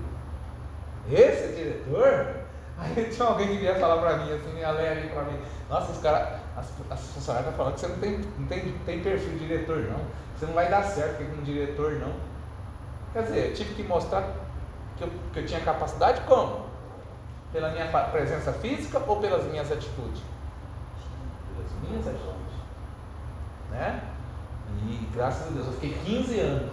esse 1.08 1.54
diretor? 1.54 2.42
Aí 2.76 3.04
tinha 3.14 3.28
alguém 3.28 3.46
que 3.46 3.58
vinha 3.58 3.76
falar 3.76 3.98
pra 3.98 4.16
mim, 4.16 4.32
assim, 4.32 4.64
alegre 4.64 5.08
pra 5.10 5.22
mim, 5.22 5.38
nossa, 5.70 5.92
os 5.92 5.98
caras, 5.98 6.40
as, 6.56 6.66
as 6.90 7.00
funcionárias 7.12 7.52
estão 7.52 7.52
falando 7.52 7.74
que 7.74 7.80
você 7.80 7.86
não 7.86 7.98
tem, 7.98 8.18
não 8.36 8.46
tem, 8.48 8.72
tem 8.84 9.00
perfil 9.00 9.30
de 9.30 9.38
diretor 9.38 9.76
não, 9.84 10.00
você 10.36 10.46
não 10.46 10.54
vai 10.54 10.68
dar 10.68 10.82
certo 10.82 11.24
como 11.24 11.42
diretor 11.42 11.92
não. 12.00 12.12
Quer 13.12 13.22
dizer, 13.22 13.50
eu 13.50 13.54
tive 13.54 13.74
que 13.74 13.84
mostrar 13.84 14.24
que 14.96 15.04
eu, 15.04 15.10
que 15.32 15.38
eu 15.38 15.46
tinha 15.46 15.60
capacidade 15.60 16.20
como? 16.22 16.66
Pela 17.52 17.70
minha 17.70 17.86
presença 18.10 18.52
física 18.54 19.00
ou 19.06 19.20
pelas 19.20 19.44
minhas 19.44 19.70
atitudes? 19.70 20.20
Pelas 21.54 21.70
minhas 21.88 22.08
atitudes. 22.08 22.41
Graças 25.14 25.48
a 25.48 25.50
Deus 25.50 25.66
eu 25.66 25.72
fiquei 25.74 25.96
15 26.04 26.40
anos 26.40 26.72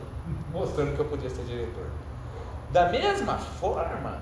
mostrando 0.51 0.95
que 0.95 0.99
eu 0.99 1.05
podia 1.05 1.29
ser 1.29 1.43
diretor. 1.43 1.85
Da 2.71 2.89
mesma 2.89 3.37
forma, 3.37 4.17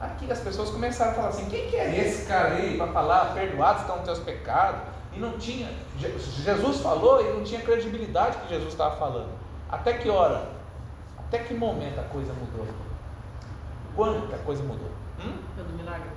aqui 0.00 0.30
as 0.30 0.40
pessoas 0.40 0.70
começaram 0.70 1.12
a 1.12 1.14
falar 1.14 1.28
assim: 1.28 1.46
quem 1.46 1.68
que 1.68 1.76
é 1.76 1.98
esse 2.00 2.26
cara 2.26 2.54
aí 2.54 2.76
para 2.76 2.86
falar, 2.92 3.34
perdoados 3.34 3.82
estão 3.82 3.96
os 3.98 4.02
teus 4.04 4.18
pecados? 4.20 4.80
E 5.12 5.18
não 5.18 5.38
tinha, 5.38 5.68
Je- 5.98 6.18
Jesus 6.18 6.80
falou 6.80 7.20
e 7.20 7.32
não 7.34 7.42
tinha 7.44 7.60
credibilidade 7.60 8.36
que 8.38 8.48
Jesus 8.48 8.72
estava 8.72 8.96
falando. 8.96 9.30
Até 9.70 9.94
que 9.94 10.08
hora? 10.08 10.48
Até 11.18 11.38
que 11.40 11.54
momento 11.54 11.98
a 11.98 12.04
coisa 12.04 12.32
mudou? 12.32 12.66
Quando 13.96 14.28
que 14.28 14.34
a 14.34 14.38
coisa 14.38 14.62
mudou? 14.62 14.90
Hum? 15.20 15.36
Pelo 15.56 15.68
milagre. 15.70 16.08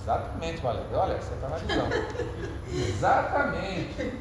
Exatamente, 0.00 0.62
Valério. 0.62 0.86
Olha, 0.94 1.20
você 1.20 1.34
está 1.34 1.48
na 1.48 1.56
visão. 1.56 1.86
Exatamente. 2.88 4.12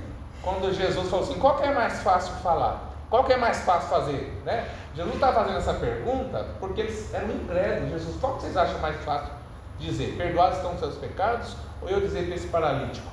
Quando 0.42 0.74
Jesus 0.74 1.10
falou 1.10 1.26
assim, 1.26 1.40
qual 1.40 1.58
que 1.58 1.64
é 1.64 1.74
mais 1.74 2.02
fácil 2.02 2.34
falar? 2.36 2.94
Qual 3.10 3.24
que 3.24 3.34
é 3.34 3.38
mais 3.38 3.60
fácil 3.60 3.90
fazer? 3.90 4.42
Né? 4.46 4.70
Jesus 4.96 5.16
está 5.16 5.32
fazendo 5.34 5.58
essa 5.58 5.74
pergunta 5.74 6.46
porque 6.60 6.82
eles 6.82 7.14
eram 7.14 7.30
incrédulos. 7.32 7.92
Jesus, 7.92 8.20
qual 8.20 8.36
que 8.36 8.44
vocês 8.44 8.58
acham 8.58 8.80
mais 8.80 8.96
fácil 9.04 9.32
dizer? 9.80 10.16
Perdoados 10.18 10.58
estão 10.58 10.74
os 10.74 10.80
seus 10.80 10.96
pecados? 10.96 11.56
Ou 11.82 11.90
eu 11.90 12.02
dizer 12.02 12.26
para 12.26 12.36
esse 12.36 12.48
paralítico, 12.48 13.08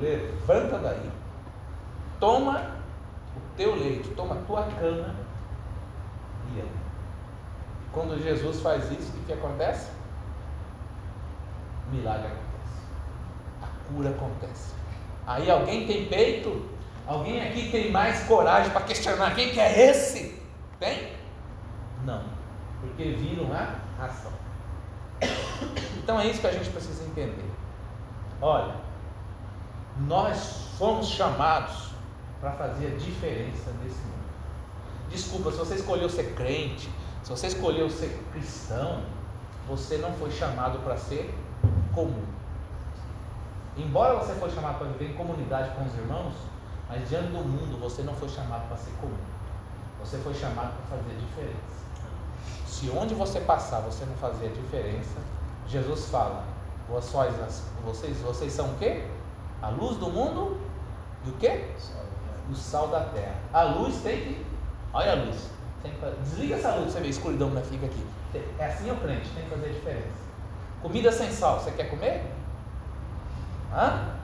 levanta 0.00 0.78
daí, 0.78 1.10
toma 2.18 2.60
o 3.36 3.56
teu 3.56 3.74
leito, 3.74 4.08
toma 4.16 4.34
a 4.34 4.38
tua 4.38 4.62
cama 4.62 5.14
e 6.54 6.60
anda. 6.60 6.84
Quando 7.92 8.20
Jesus 8.20 8.60
faz 8.60 8.90
isso, 8.90 9.12
o 9.16 9.24
que 9.26 9.32
acontece? 9.32 9.90
milagre 11.90 12.26
acontece. 12.26 12.44
A 13.62 13.88
cura 13.88 14.10
acontece. 14.10 14.74
Aí 15.26 15.50
alguém 15.50 15.86
tem 15.86 16.06
peito? 16.06 16.68
Alguém 17.06 17.40
aqui 17.40 17.70
tem 17.70 17.90
mais 17.90 18.24
coragem 18.24 18.70
para 18.70 18.82
questionar 18.82 19.34
quem 19.34 19.50
que 19.50 19.60
é 19.60 19.90
esse? 19.90 20.40
Tem? 20.78 21.12
Não. 22.04 22.22
Por 22.80 22.88
porque 22.88 23.10
viram 23.12 23.50
a 23.52 24.04
ação. 24.04 24.32
Então 26.02 26.20
é 26.20 26.26
isso 26.26 26.40
que 26.40 26.46
a 26.46 26.52
gente 26.52 26.68
precisa 26.68 27.02
entender. 27.04 27.50
Olha, 28.40 28.74
nós 30.06 30.68
fomos 30.78 31.08
chamados 31.08 31.90
para 32.40 32.52
fazer 32.52 32.88
a 32.88 32.96
diferença 32.98 33.70
nesse 33.82 34.00
mundo. 34.00 34.24
Desculpa, 35.10 35.50
se 35.50 35.58
você 35.58 35.76
escolheu 35.76 36.10
ser 36.10 36.34
crente, 36.34 36.90
se 37.22 37.30
você 37.30 37.46
escolheu 37.46 37.88
ser 37.88 38.22
cristão, 38.32 39.02
você 39.66 39.96
não 39.96 40.12
foi 40.12 40.30
chamado 40.30 40.78
para 40.80 40.96
ser 40.96 41.32
comum. 41.94 42.24
Embora 43.76 44.14
você 44.14 44.34
foi 44.34 44.50
chamado 44.50 44.78
para 44.78 44.86
viver 44.88 45.10
em 45.10 45.14
comunidade 45.14 45.74
com 45.74 45.84
os 45.84 45.94
irmãos, 45.94 46.34
mas 46.88 47.08
diante 47.08 47.28
do 47.28 47.38
mundo 47.38 47.80
você 47.80 48.02
não 48.02 48.14
foi 48.14 48.28
chamado 48.28 48.68
para 48.68 48.76
ser 48.76 48.92
comum. 49.00 49.16
Você 50.00 50.18
foi 50.18 50.34
chamado 50.34 50.74
para 50.76 50.98
fazer 50.98 51.16
diferença. 51.16 51.84
Se 52.66 52.90
onde 52.90 53.14
você 53.14 53.40
passar 53.40 53.80
você 53.80 54.04
não 54.04 54.14
fazer 54.16 54.46
a 54.46 54.50
diferença, 54.50 55.18
Jesus 55.66 56.08
fala: 56.08 56.44
vocês, 57.84 58.16
vocês 58.18 58.52
são 58.52 58.66
o 58.70 58.74
quê? 58.76 59.04
A 59.62 59.68
luz 59.70 59.96
do 59.96 60.10
mundo 60.10 60.60
e 61.24 61.30
o 61.30 61.32
quê? 61.34 61.70
O 62.50 62.54
sal 62.54 62.88
da 62.88 63.00
terra. 63.00 63.36
A 63.52 63.62
luz 63.62 63.96
tem 64.02 64.20
que. 64.20 64.46
Olha 64.92 65.12
a 65.12 65.14
luz. 65.14 65.48
Que, 65.82 65.90
desliga 66.22 66.56
essa 66.56 66.74
luz, 66.76 66.92
você 66.92 67.00
vê 67.00 67.06
a 67.06 67.10
escuridão 67.10 67.50
que 67.50 67.62
fica 67.62 67.86
aqui. 67.86 68.06
É 68.58 68.66
assim 68.66 68.90
o 68.90 68.96
crente, 68.96 69.30
tem 69.30 69.44
que 69.44 69.50
fazer 69.50 69.66
a 69.66 69.72
diferença. 69.72 70.24
Comida 70.82 71.12
sem 71.12 71.30
sal, 71.30 71.60
você 71.60 71.70
quer 71.72 71.90
comer? 71.90 72.24
Hã? 73.74 74.14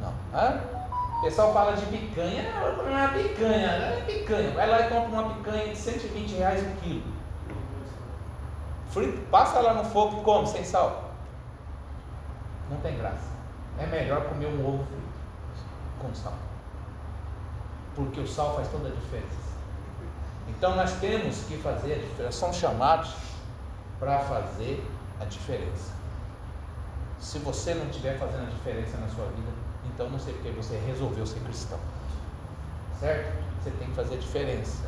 Não. 0.00 0.12
Hã? 0.34 0.60
O 1.18 1.20
pessoal 1.22 1.52
fala 1.52 1.76
de 1.76 1.86
picanha, 1.86 2.52
não, 2.52 2.60
vou 2.60 2.84
comer 2.84 2.90
uma 2.90 3.08
picanha, 3.08 3.78
não 3.78 3.86
é 3.86 4.00
picanha. 4.02 4.50
Vai 4.50 4.68
lá 4.68 4.80
e 4.82 4.90
compra 4.90 5.08
uma 5.08 5.34
picanha 5.34 5.68
de 5.68 5.76
120 5.76 6.32
reais 6.32 6.62
o 6.62 6.80
quilo. 6.80 7.02
Frito, 8.90 9.18
passa 9.30 9.60
lá 9.60 9.74
no 9.74 9.84
fogo 9.84 10.20
e 10.20 10.24
come 10.24 10.46
sem 10.46 10.64
sal. 10.64 11.12
Não 12.70 12.78
tem 12.78 12.98
graça. 12.98 13.30
É 13.78 13.86
melhor 13.86 14.24
comer 14.28 14.46
um 14.46 14.66
ovo 14.66 14.84
frito 14.84 15.02
com 16.00 16.14
sal. 16.14 16.34
Porque 17.94 18.20
o 18.20 18.26
sal 18.26 18.54
faz 18.54 18.68
toda 18.68 18.88
a 18.88 18.92
diferença. 18.92 19.46
Então 20.48 20.76
nós 20.76 20.92
temos 21.00 21.44
que 21.44 21.56
fazer 21.58 21.94
a 21.94 21.98
diferença. 21.98 22.38
Somos 22.38 22.56
chamados 22.56 23.14
para 23.98 24.18
fazer 24.20 24.86
a 25.20 25.24
diferença. 25.24 25.95
Se 27.18 27.38
você 27.38 27.74
não 27.74 27.86
estiver 27.86 28.18
fazendo 28.18 28.46
a 28.46 28.50
diferença 28.50 28.96
na 28.98 29.08
sua 29.08 29.26
vida, 29.26 29.50
então 29.86 30.10
não 30.10 30.18
sei 30.18 30.34
porque 30.34 30.50
você 30.50 30.76
resolveu 30.86 31.26
ser 31.26 31.40
cristão. 31.40 31.78
Certo? 33.00 33.36
Você 33.62 33.70
tem 33.70 33.88
que 33.88 33.94
fazer 33.94 34.14
a 34.14 34.18
diferença. 34.18 34.84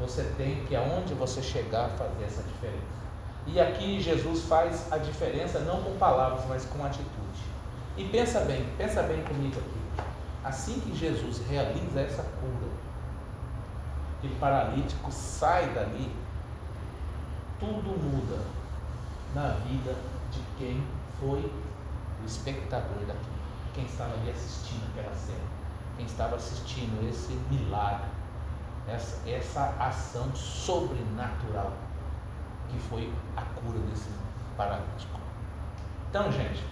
Você 0.00 0.22
tem 0.36 0.64
que, 0.64 0.74
aonde 0.74 1.14
você 1.14 1.42
chegar, 1.42 1.88
fazer 1.90 2.24
essa 2.24 2.42
diferença. 2.42 3.00
E 3.46 3.60
aqui 3.60 4.00
Jesus 4.00 4.44
faz 4.44 4.92
a 4.92 4.98
diferença 4.98 5.58
não 5.60 5.82
com 5.82 5.96
palavras, 5.96 6.44
mas 6.48 6.64
com 6.64 6.84
atitude. 6.84 7.40
E 7.96 8.04
pensa 8.04 8.40
bem, 8.40 8.66
pensa 8.76 9.02
bem 9.02 9.22
comigo 9.24 9.58
aqui. 9.58 10.06
Assim 10.44 10.80
que 10.80 10.96
Jesus 10.96 11.42
realiza 11.48 12.00
essa 12.00 12.22
cura, 12.22 12.70
que 14.20 14.26
o 14.26 14.36
paralítico 14.36 15.10
sai 15.10 15.68
dali, 15.70 16.10
tudo 17.58 17.90
muda 17.90 18.38
na 19.34 19.48
vida 19.66 19.94
de 20.30 20.40
quem 20.58 20.82
foi 21.20 21.52
o 22.22 22.26
espectador 22.26 22.98
daquilo, 23.06 23.40
quem 23.74 23.84
estava 23.84 24.14
ali 24.14 24.30
assistindo 24.30 24.88
aquela 24.90 25.14
cena, 25.14 25.38
quem 25.96 26.06
estava 26.06 26.36
assistindo 26.36 27.08
esse 27.08 27.32
milagre, 27.50 28.08
essa, 28.88 29.28
essa 29.28 29.74
ação 29.78 30.34
sobrenatural 30.34 31.72
que 32.68 32.78
foi 32.78 33.12
a 33.36 33.42
cura 33.42 33.78
desse 33.80 34.08
paralítico. 34.56 35.20
Então, 36.08 36.32
gente, 36.32 36.64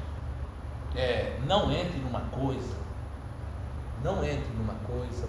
é, 0.96 1.38
não 1.46 1.70
entre 1.70 1.98
numa 1.98 2.20
coisa, 2.30 2.76
não 4.02 4.24
entre 4.24 4.50
numa 4.54 4.74
coisa 4.86 5.28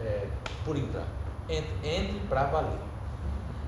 é, 0.00 0.28
por 0.64 0.76
entrar, 0.76 1.06
entre, 1.48 1.72
entre 1.86 2.20
para 2.28 2.44
valer. 2.44 2.91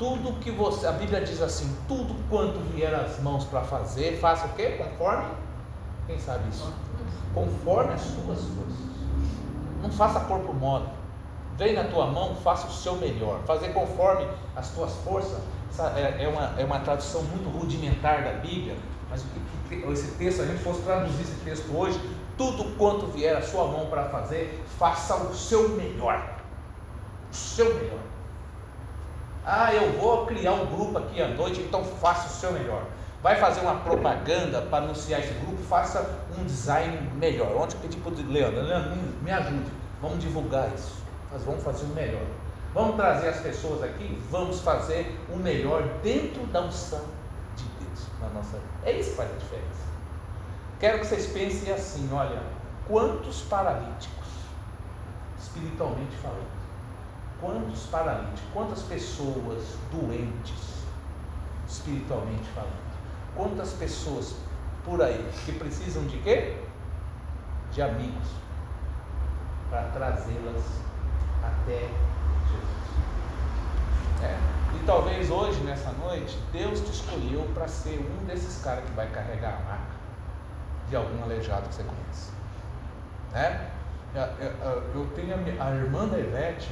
Tudo 0.05 0.39
que 0.39 0.51
você, 0.51 0.87
a 0.87 0.93
Bíblia 0.93 1.23
diz 1.23 1.41
assim, 1.41 1.75
tudo 1.89 2.15
quanto 2.29 2.59
vier 2.75 2.95
às 2.95 3.19
mãos 3.21 3.45
para 3.45 3.63
fazer, 3.63 4.19
faça 4.21 4.45
o 4.45 4.51
quê? 4.51 4.73
Conforme? 4.77 5.31
Quem 6.07 6.19
sabe 6.19 6.47
isso? 6.51 6.71
Conforme 7.33 7.95
as 7.95 8.03
suas 8.03 8.39
forças. 8.41 8.85
Não 9.81 9.91
faça 9.91 10.21
corpo 10.21 10.53
mole. 10.53 10.85
Vem 11.57 11.73
na 11.73 11.85
tua 11.85 12.05
mão, 12.05 12.37
faça 12.37 12.67
o 12.67 12.71
seu 12.71 12.97
melhor. 12.97 13.41
Fazer 13.47 13.71
conforme 13.71 14.29
as 14.55 14.69
tuas 14.73 14.93
forças 14.97 15.39
é, 15.97 16.25
é 16.25 16.29
uma, 16.29 16.61
é 16.61 16.65
uma 16.67 16.81
tradução 16.81 17.23
muito 17.23 17.49
rudimentar 17.49 18.25
da 18.25 18.33
Bíblia, 18.33 18.77
mas 19.09 19.25
esse 19.91 20.09
texto, 20.19 20.37
se 20.37 20.43
a 20.43 20.47
gente 20.49 20.63
fosse 20.63 20.83
traduzir 20.83 21.23
esse 21.23 21.41
texto 21.47 21.75
hoje, 21.75 21.99
tudo 22.37 22.77
quanto 22.77 23.07
vier 23.07 23.35
à 23.35 23.41
sua 23.41 23.67
mão 23.69 23.87
para 23.87 24.05
fazer, 24.11 24.63
faça 24.79 25.17
o 25.17 25.35
seu 25.35 25.71
melhor. 25.71 26.23
O 27.33 27.35
seu 27.35 27.75
melhor. 27.75 28.14
Ah, 29.47 29.75
eu 29.75 29.93
vou 30.01 30.25
criar 30.25 30.53
um 30.53 30.67
grupo 30.67 30.97
aqui 30.97 31.21
à 31.21 31.29
noite, 31.29 31.61
então 31.61 31.85
faça 31.85 32.29
o 32.29 32.31
seu 32.31 32.53
melhor. 32.53 32.83
Vai 33.23 33.37
fazer 33.37 33.61
uma 33.61 33.77
propaganda 33.77 34.63
para 34.63 34.85
anunciar 34.85 35.21
esse 35.21 35.35
grupo, 35.35 35.63
faça 35.65 36.19
um 36.39 36.45
design 36.45 37.11
melhor. 37.17 37.55
Ontem 37.57 37.77
eu 37.77 37.81
pedi 37.81 37.97
para 37.99 38.13
o 38.13 38.33
Leandro, 38.33 38.63
Leandro, 38.63 38.97
me 39.23 39.31
ajude, 39.31 39.71
vamos 40.01 40.19
divulgar 40.21 40.71
isso. 40.75 40.95
Nós 41.31 41.43
vamos 41.45 41.63
fazer 41.63 41.85
o 41.85 41.89
melhor. 41.89 42.23
Vamos 42.73 42.97
trazer 42.97 43.29
as 43.29 43.41
pessoas 43.41 43.83
aqui, 43.83 44.19
vamos 44.31 44.61
fazer 44.61 45.15
o 45.33 45.37
melhor 45.37 45.83
dentro 46.03 46.45
da 46.47 46.63
unção 46.63 47.05
de 47.55 47.65
Deus 47.85 48.09
na 48.21 48.29
nossa 48.31 48.57
vida. 48.57 48.69
É 48.85 48.93
isso 48.93 49.11
que 49.11 49.17
faz 49.17 49.31
a 49.31 49.37
diferença. 49.37 49.85
Quero 50.81 50.99
que 51.01 51.07
vocês 51.07 51.27
pensem 51.27 51.73
assim: 51.73 52.09
olha, 52.13 52.43
quantos 52.89 53.43
paralíticos, 53.43 54.27
espiritualmente 55.39 56.17
falando, 56.17 56.64
quantos 57.45 57.87
paralíticos, 57.87 58.41
quantas 58.55 58.83
pessoas 58.83 59.77
doentes, 59.93 60.85
espiritualmente 61.69 62.45
falando, 62.55 62.95
quantas 63.37 63.73
pessoas 63.73 64.35
por 64.85 65.03
aí 65.03 65.31
que 65.45 65.53
precisam 65.53 66.05
de 66.07 66.17
quê? 66.19 66.57
De 67.73 67.83
amigos, 67.83 68.29
para 69.69 69.83
trazê-las 69.89 70.63
até 71.43 71.81
Jesus. 71.81 72.85
É. 74.23 74.39
E 74.77 74.87
talvez 74.87 75.31
hoje, 75.31 75.61
nessa 75.65 75.93
noite, 75.93 76.39
Deus 76.51 76.81
te 76.81 76.91
escolheu 76.91 77.43
para 77.55 77.69
ser 77.69 77.99
um 77.99 78.25
desses 78.25 78.63
caras 78.63 78.85
que 78.85 78.93
vai 78.93 79.09
carregar 79.11 79.61
a 79.61 79.69
marca 79.69 79.95
de 80.89 80.97
algum 80.97 81.23
aleijado 81.23 81.69
que 81.69 81.75
você 81.75 81.85
conhece. 81.85 82.33
Né? 83.33 83.71
Eu 84.95 85.07
tenho 85.15 85.35
a, 85.61 85.71
irmã 85.75 86.07
da 86.07 86.19
Ivete, 86.19 86.71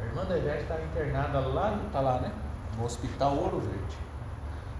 a 0.00 0.04
irmã 0.04 0.24
da 0.24 0.36
Ivete 0.38 0.62
está 0.62 0.80
internada 0.80 1.40
lá, 1.40 1.80
está 1.86 2.00
lá, 2.00 2.20
né? 2.20 2.32
No 2.76 2.84
Hospital 2.84 3.36
Ouro 3.36 3.60
Verde. 3.60 3.96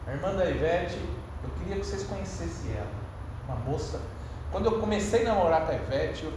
A 0.06 0.12
irmã 0.12 0.34
da 0.34 0.48
Ivete, 0.48 1.00
eu 1.42 1.50
queria 1.58 1.76
que 1.76 1.86
vocês 1.86 2.04
conhecessem 2.04 2.72
ela. 2.76 2.90
Uma 3.46 3.56
moça. 3.56 4.00
Quando 4.50 4.66
eu 4.66 4.78
comecei 4.80 5.22
a 5.26 5.34
namorar 5.34 5.66
com 5.66 5.72
a 5.72 5.74
Ivete, 5.74 6.24
eu, 6.24 6.32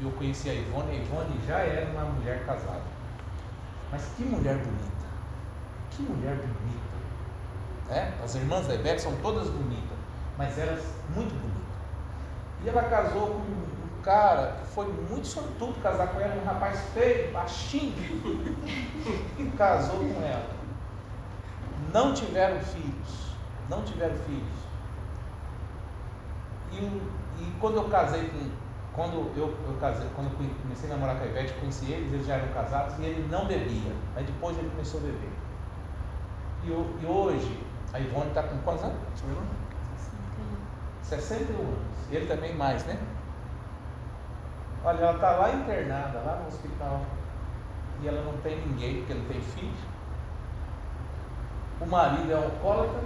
eu 0.00 0.10
conheci 0.12 0.50
a 0.50 0.54
Ivone, 0.54 0.90
a 0.90 0.94
Ivone 0.94 1.40
já 1.46 1.58
era 1.58 1.90
uma 1.90 2.04
mulher 2.04 2.44
casada. 2.44 2.82
Mas 3.90 4.04
que 4.16 4.24
mulher 4.24 4.56
bonita. 4.56 5.06
Que 5.90 6.02
mulher 6.02 6.36
bonita. 6.36 6.86
É? 7.90 8.12
As 8.22 8.34
irmãs 8.34 8.66
da 8.66 8.74
Ivete 8.74 9.02
são 9.02 9.14
todas 9.16 9.48
bonitas 9.48 9.96
mas 10.36 10.58
elas 10.58 10.84
muito 11.14 11.30
bonitas. 11.30 11.62
E 12.64 12.68
ela 12.68 12.82
casou 12.84 13.28
com 13.28 13.40
um 13.40 13.65
cara 14.06 14.52
que 14.60 14.66
foi 14.68 14.86
muito 14.86 15.26
sortudo 15.26 15.82
casar 15.82 16.06
com 16.12 16.20
ela, 16.20 16.40
um 16.40 16.44
rapaz 16.44 16.80
feio, 16.94 17.32
baixinho, 17.32 17.92
e 19.36 19.44
casou 19.58 19.98
com 19.98 20.22
ela. 20.22 20.48
Não 21.92 22.14
tiveram 22.14 22.60
filhos, 22.60 23.34
não 23.68 23.82
tiveram 23.82 24.14
filhos. 24.14 24.66
E, 26.70 26.76
e 26.76 27.52
quando 27.60 27.78
eu 27.78 27.88
casei 27.88 28.28
com, 28.28 28.48
quando 28.94 29.36
eu, 29.36 29.52
eu 29.66 29.76
casei, 29.80 30.08
quando 30.14 30.28
eu 30.28 30.50
comecei 30.62 30.88
a 30.88 30.94
namorar 30.94 31.16
com 31.16 31.24
a 31.24 31.26
Ivete, 31.26 31.54
conheci 31.54 31.90
eles, 31.90 32.12
eles 32.12 32.26
já 32.26 32.34
eram 32.34 32.52
casados 32.54 32.96
e 33.00 33.04
ele 33.04 33.26
não 33.28 33.46
bebia. 33.46 33.92
Aí 34.14 34.22
depois 34.22 34.56
ele 34.56 34.70
começou 34.70 35.00
a 35.00 35.02
beber. 35.02 35.32
E, 36.64 36.68
e 36.68 37.06
hoje, 37.06 37.60
a 37.92 37.98
Ivone 37.98 38.28
está 38.28 38.44
com 38.44 38.56
quantos 38.58 38.84
anos? 38.84 38.98
61 41.02 41.58
anos. 41.58 41.78
Ele 42.12 42.26
também 42.26 42.54
mais, 42.54 42.84
né? 42.86 42.96
Olha, 44.86 44.98
ela 45.00 45.14
está 45.14 45.30
lá 45.32 45.52
internada, 45.52 46.20
lá 46.20 46.38
no 46.40 46.46
hospital. 46.46 47.00
E 48.00 48.06
ela 48.06 48.22
não 48.22 48.34
tem 48.40 48.56
ninguém, 48.60 48.98
porque 48.98 49.14
não 49.14 49.24
tem 49.24 49.40
filho. 49.40 49.74
O 51.80 51.86
marido 51.86 52.30
é 52.30 52.34
alcoólatra 52.36 53.00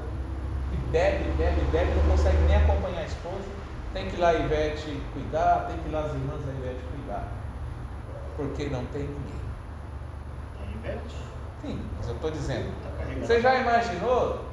e 0.73 0.77
bebe, 0.93 1.25
bebe, 1.39 1.61
bebe, 1.73 1.91
não 1.95 2.11
consegue 2.11 2.37
nem 2.47 2.57
acompanhar 2.57 3.01
a 3.01 3.07
esposa. 3.07 3.49
Tem 3.95 4.11
que 4.11 4.17
ir 4.17 4.21
lá 4.21 4.29
a 4.29 4.35
Ivete 4.35 5.03
cuidar, 5.15 5.69
tem 5.69 5.79
que 5.79 5.89
ir 5.89 5.93
lá 5.93 6.01
as 6.01 6.13
irmãs 6.13 6.45
da 6.45 6.53
Ivete 6.53 6.85
cuidar. 6.93 7.29
Porque 8.37 8.69
não 8.69 8.85
tem 8.87 9.05
ninguém. 9.05 9.41
Tem 10.59 10.75
Ivete? 10.75 11.17
Sim, 11.63 11.83
mas 11.97 12.09
eu 12.09 12.15
estou 12.15 12.31
dizendo. 12.31 12.73
Você 13.21 13.41
já 13.41 13.55
imaginou? 13.55 14.45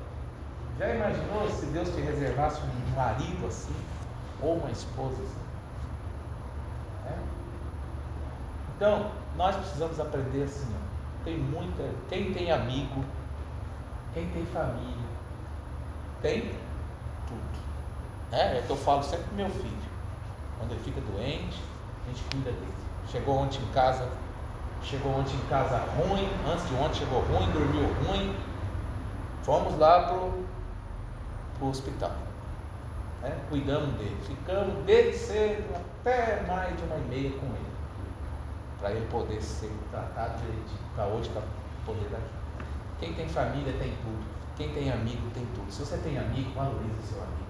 Já 0.80 0.96
imaginou 0.96 1.50
se 1.50 1.66
Deus 1.66 1.90
te 1.90 2.00
reservasse 2.00 2.62
um 2.62 2.96
marido 2.96 3.48
assim? 3.48 3.76
Ou 4.42 4.56
uma 4.56 4.72
esposa 4.72 5.22
assim? 5.22 5.48
É? 7.08 7.13
Então, 8.78 9.10
nós 9.36 9.56
precisamos 9.56 10.00
aprender 10.00 10.44
assim. 10.44 10.72
Ó. 10.72 11.26
Tem 11.26 11.36
muita. 11.36 11.84
Quem 12.10 12.32
tem 12.32 12.52
amigo, 12.52 13.04
quem 14.13 14.30
tem 14.30 14.46
família, 14.46 15.08
tem 16.22 16.42
tudo. 17.28 17.60
É, 18.32 18.60
é 18.60 18.63
que 18.66 18.70
eu 18.70 18.78
falo 18.78 19.02
sempre 19.02 19.26
pro 19.26 19.36
meu 19.36 19.50
filho. 19.50 19.88
Quando 20.60 20.72
ele 20.72 20.84
fica 20.84 21.02
doente, 21.02 21.60
a 22.06 22.10
gente 22.10 22.24
cuida 22.30 22.52
dele. 22.52 22.74
Chegou 23.12 23.38
ontem 23.38 23.60
em 23.63 23.74
casa, 23.74 24.08
chegou 24.84 25.12
ontem 25.12 25.36
em 25.36 25.50
casa 25.50 25.78
ruim, 25.98 26.30
antes 26.48 26.68
de 26.70 26.76
ontem 26.76 27.00
chegou 27.00 27.22
ruim, 27.22 27.52
dormiu 27.52 27.88
ruim. 28.06 28.36
Fomos 29.42 29.76
lá 29.80 30.08
pro, 30.08 30.44
pro 31.58 31.68
hospital. 31.70 32.12
Né? 33.24 33.36
Cuidamos 33.50 33.96
dele. 33.96 34.18
Ficamos 34.28 34.86
desde 34.86 35.18
cedo 35.18 35.76
até 35.76 36.44
mais 36.48 36.78
de 36.78 36.84
uma 36.84 36.98
e 36.98 37.08
meia 37.10 37.32
com 37.32 37.48
ele. 37.48 37.66
Para 38.80 38.92
ele 38.92 39.08
poder 39.08 39.42
ser 39.42 39.72
tratado 39.92 40.42
direitinho. 40.42 40.80
Para 40.96 41.08
hoje, 41.08 41.30
para 41.30 41.44
poder 41.86 42.10
dar. 42.10 42.22
Quem 43.00 43.13
tem 43.13 43.28
família 43.28 43.74
tem 43.74 43.92
tudo. 44.04 44.26
Quem 44.56 44.74
tem 44.74 44.92
amigo 44.92 45.30
tem 45.34 45.46
tudo. 45.56 45.72
Se 45.72 45.86
você 45.86 45.98
tem 45.98 46.18
amigo, 46.18 46.52
valorize 46.54 46.96
seu 47.08 47.22
amigo. 47.22 47.48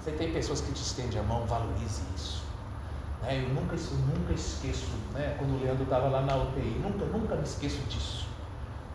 Você 0.00 0.12
tem 0.12 0.32
pessoas 0.32 0.60
que 0.60 0.72
te 0.72 0.82
estendem 0.82 1.18
a 1.18 1.22
mão, 1.22 1.46
valorize 1.46 2.02
isso. 2.14 2.44
Né? 3.22 3.42
Eu 3.42 3.54
nunca, 3.54 3.74
eu 3.74 4.18
nunca 4.18 4.34
esqueço, 4.34 4.90
né? 5.14 5.34
quando 5.38 5.58
o 5.58 5.64
Leandro 5.64 5.84
estava 5.84 6.08
lá 6.08 6.20
na 6.20 6.36
UTI, 6.36 6.78
nunca, 6.82 7.06
nunca 7.06 7.34
me 7.36 7.42
esqueço 7.42 7.80
disso. 7.88 8.28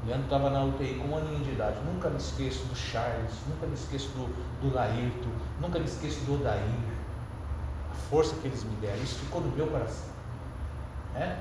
O 0.03 0.07
Leandro 0.07 0.25
estava 0.25 0.49
na 0.51 0.63
UTI 0.63 0.95
com 0.95 1.07
um 1.07 1.17
aninho 1.17 1.43
de 1.43 1.51
idade, 1.51 1.77
nunca 1.83 2.09
me 2.09 2.17
esqueço 2.17 2.63
do 2.65 2.75
Charles, 2.75 3.33
nunca 3.47 3.65
me 3.65 3.73
esqueço 3.73 4.09
do, 4.09 4.27
do 4.61 4.73
Laírto, 4.73 5.27
nunca 5.59 5.79
me 5.79 5.85
esqueço 5.85 6.19
do 6.25 6.35
Odair. 6.35 6.63
A 7.91 7.95
força 7.95 8.35
que 8.35 8.47
eles 8.47 8.63
me 8.63 8.75
deram, 8.75 9.01
isso 9.03 9.15
ficou 9.15 9.41
no 9.41 9.49
meu 9.55 9.67
coração. 9.67 10.18
Né? 11.13 11.37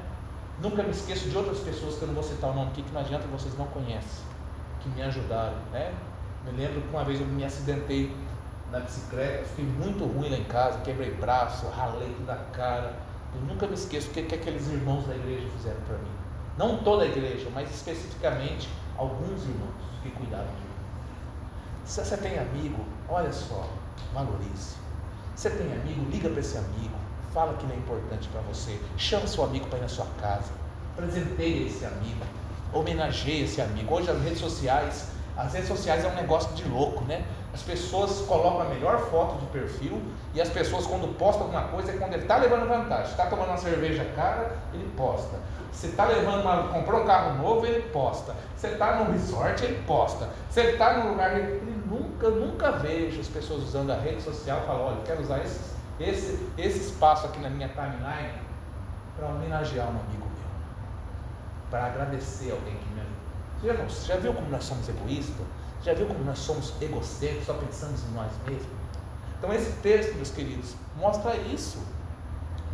Nunca 0.61 0.83
me 0.83 0.91
esqueço 0.91 1.29
de 1.29 1.37
outras 1.37 1.59
pessoas 1.61 1.97
que 1.97 2.03
eu 2.03 2.09
não 2.09 2.15
vou 2.15 2.25
citar 2.25 2.51
o 2.51 2.55
nome 2.55 2.71
aqui, 2.71 2.83
que 2.83 2.93
não 2.93 3.01
adianta 3.01 3.27
vocês 3.29 3.57
não 3.57 3.67
conhecem, 3.67 4.25
que 4.81 4.89
me 4.89 5.03
ajudaram. 5.03 5.57
Né? 5.73 5.95
Me 6.45 6.53
lembro 6.53 6.81
que 6.81 6.89
uma 6.89 7.05
vez 7.05 7.21
eu 7.21 7.27
me 7.27 7.45
acidentei 7.45 8.15
na 8.71 8.81
bicicleta, 8.81 9.45
fiquei 9.45 9.65
muito 9.65 10.05
ruim 10.05 10.31
lá 10.31 10.37
em 10.37 10.45
casa, 10.45 10.81
quebrei 10.81 11.15
braço, 11.15 11.67
ralei 11.69 12.13
toda 12.19 12.33
a 12.33 12.45
cara. 12.53 12.95
Eu 13.35 13.41
nunca 13.43 13.67
me 13.67 13.75
esqueço 13.75 14.09
o 14.09 14.11
que, 14.13 14.23
que 14.23 14.35
aqueles 14.35 14.69
irmãos 14.69 15.07
da 15.07 15.15
igreja 15.15 15.47
fizeram 15.57 15.81
para 15.83 15.99
mim. 15.99 16.11
Não 16.57 16.79
toda 16.79 17.05
a 17.05 17.07
igreja, 17.07 17.49
mas 17.55 17.71
especificamente 17.71 18.69
alguns 18.97 19.43
irmãos 19.45 19.75
que 20.03 20.11
cuidaram 20.11 20.47
de 20.47 20.53
mim. 20.53 20.69
Se 21.85 22.05
você 22.05 22.17
tem 22.17 22.39
amigo, 22.39 22.85
olha 23.09 23.33
só, 23.33 23.69
valorize. 24.13 24.77
Você 25.35 25.51
tem 25.51 25.73
amigo, 25.73 26.11
liga 26.11 26.29
para 26.29 26.41
esse 26.41 26.59
amigo, 26.59 26.97
fala 27.39 27.55
que 27.55 27.65
ele 27.67 27.75
é 27.75 27.77
importante 27.77 28.29
para 28.31 28.41
você, 28.41 28.81
chama 28.97 29.29
seu 29.29 29.45
amigo 29.45 29.69
para 29.69 29.79
ir 29.79 29.83
na 29.83 29.89
sua 29.89 30.07
casa, 30.21 30.51
presenteie 30.97 31.69
esse 31.69 31.85
amigo, 31.85 32.27
homenageie 32.73 33.45
esse 33.45 33.63
amigo. 33.63 33.95
Hoje 33.95 34.11
as 34.11 34.21
redes 34.21 34.41
sociais, 34.41 35.13
as 35.37 35.53
redes 35.53 35.69
sociais 35.69 36.05
é 36.05 36.09
um 36.09 36.17
negócio 36.17 36.53
de 36.57 36.69
louco, 36.69 37.05
né? 37.05 37.25
As 37.55 37.63
pessoas 37.63 38.23
colocam 38.23 38.63
a 38.63 38.65
melhor 38.65 39.09
foto 39.09 39.39
de 39.39 39.47
perfil 39.53 40.03
e 40.35 40.41
as 40.41 40.49
pessoas 40.49 40.85
quando 40.85 41.17
postam 41.17 41.45
alguma 41.45 41.63
coisa 41.69 41.93
é 41.93 41.97
quando 41.97 42.15
ele 42.15 42.23
está 42.23 42.39
levando 42.39 42.69
vantagem. 42.69 43.13
Está 43.13 43.27
tomando 43.27 43.51
uma 43.51 43.57
cerveja 43.57 44.05
cara, 44.17 44.57
ele 44.75 44.91
posta. 44.97 45.39
Você 45.71 45.87
está 45.87 46.07
levando 46.07 46.41
uma, 46.41 46.65
comprou 46.65 47.03
um 47.03 47.07
carro 47.07 47.41
novo, 47.41 47.65
ele 47.65 47.83
posta. 47.91 48.35
Você 48.57 48.67
está 48.67 48.97
num 48.97 49.13
resort, 49.13 49.65
ele 49.65 49.81
posta. 49.87 50.29
Você 50.51 50.63
está 50.63 50.95
num 50.95 51.11
lugar, 51.11 51.39
ele, 51.39 51.53
ele 51.53 51.83
nunca, 51.87 52.31
nunca 52.31 52.73
vejo 52.73 53.21
as 53.21 53.29
pessoas 53.29 53.63
usando 53.63 53.93
a 53.93 53.97
rede 53.97 54.21
social 54.23 54.61
e 54.65 54.67
falam, 54.67 54.87
olha, 54.87 54.97
quero 55.07 55.23
usar 55.23 55.39
esse, 55.39 55.78
esse, 56.01 56.49
esse 56.57 56.79
espaço 56.79 57.27
aqui 57.27 57.41
na 57.41 57.51
minha 57.51 57.69
timeline 57.69 58.39
para 59.17 59.29
homenagear 59.29 59.87
um 59.87 60.01
amigo 60.01 60.25
meu, 60.25 60.49
para 61.71 61.87
agradecer 61.87 62.53
alguém 62.53 62.77
que 62.77 62.89
me 62.91 63.01
ajudou. 63.01 63.19
Você 63.61 63.67
já, 63.67 63.75
não, 63.75 63.89
já 63.89 64.17
viu 64.17 64.35
como 64.35 64.49
nós 64.49 64.65
somos 64.65 64.89
egoístas? 64.89 65.47
Já 65.83 65.95
viu 65.95 66.07
como 66.07 66.25
nós 66.25 66.39
somos 66.39 66.75
egocêntricos, 66.81 67.47
só 67.47 67.55
pensamos 67.55 68.03
em 68.05 68.15
nós 68.15 68.31
mesmos? 68.47 68.79
Então 69.39 69.53
esse 69.53 69.73
texto, 69.81 70.15
meus 70.15 70.31
queridos, 70.31 70.75
mostra 70.97 71.37
isso. 71.37 71.79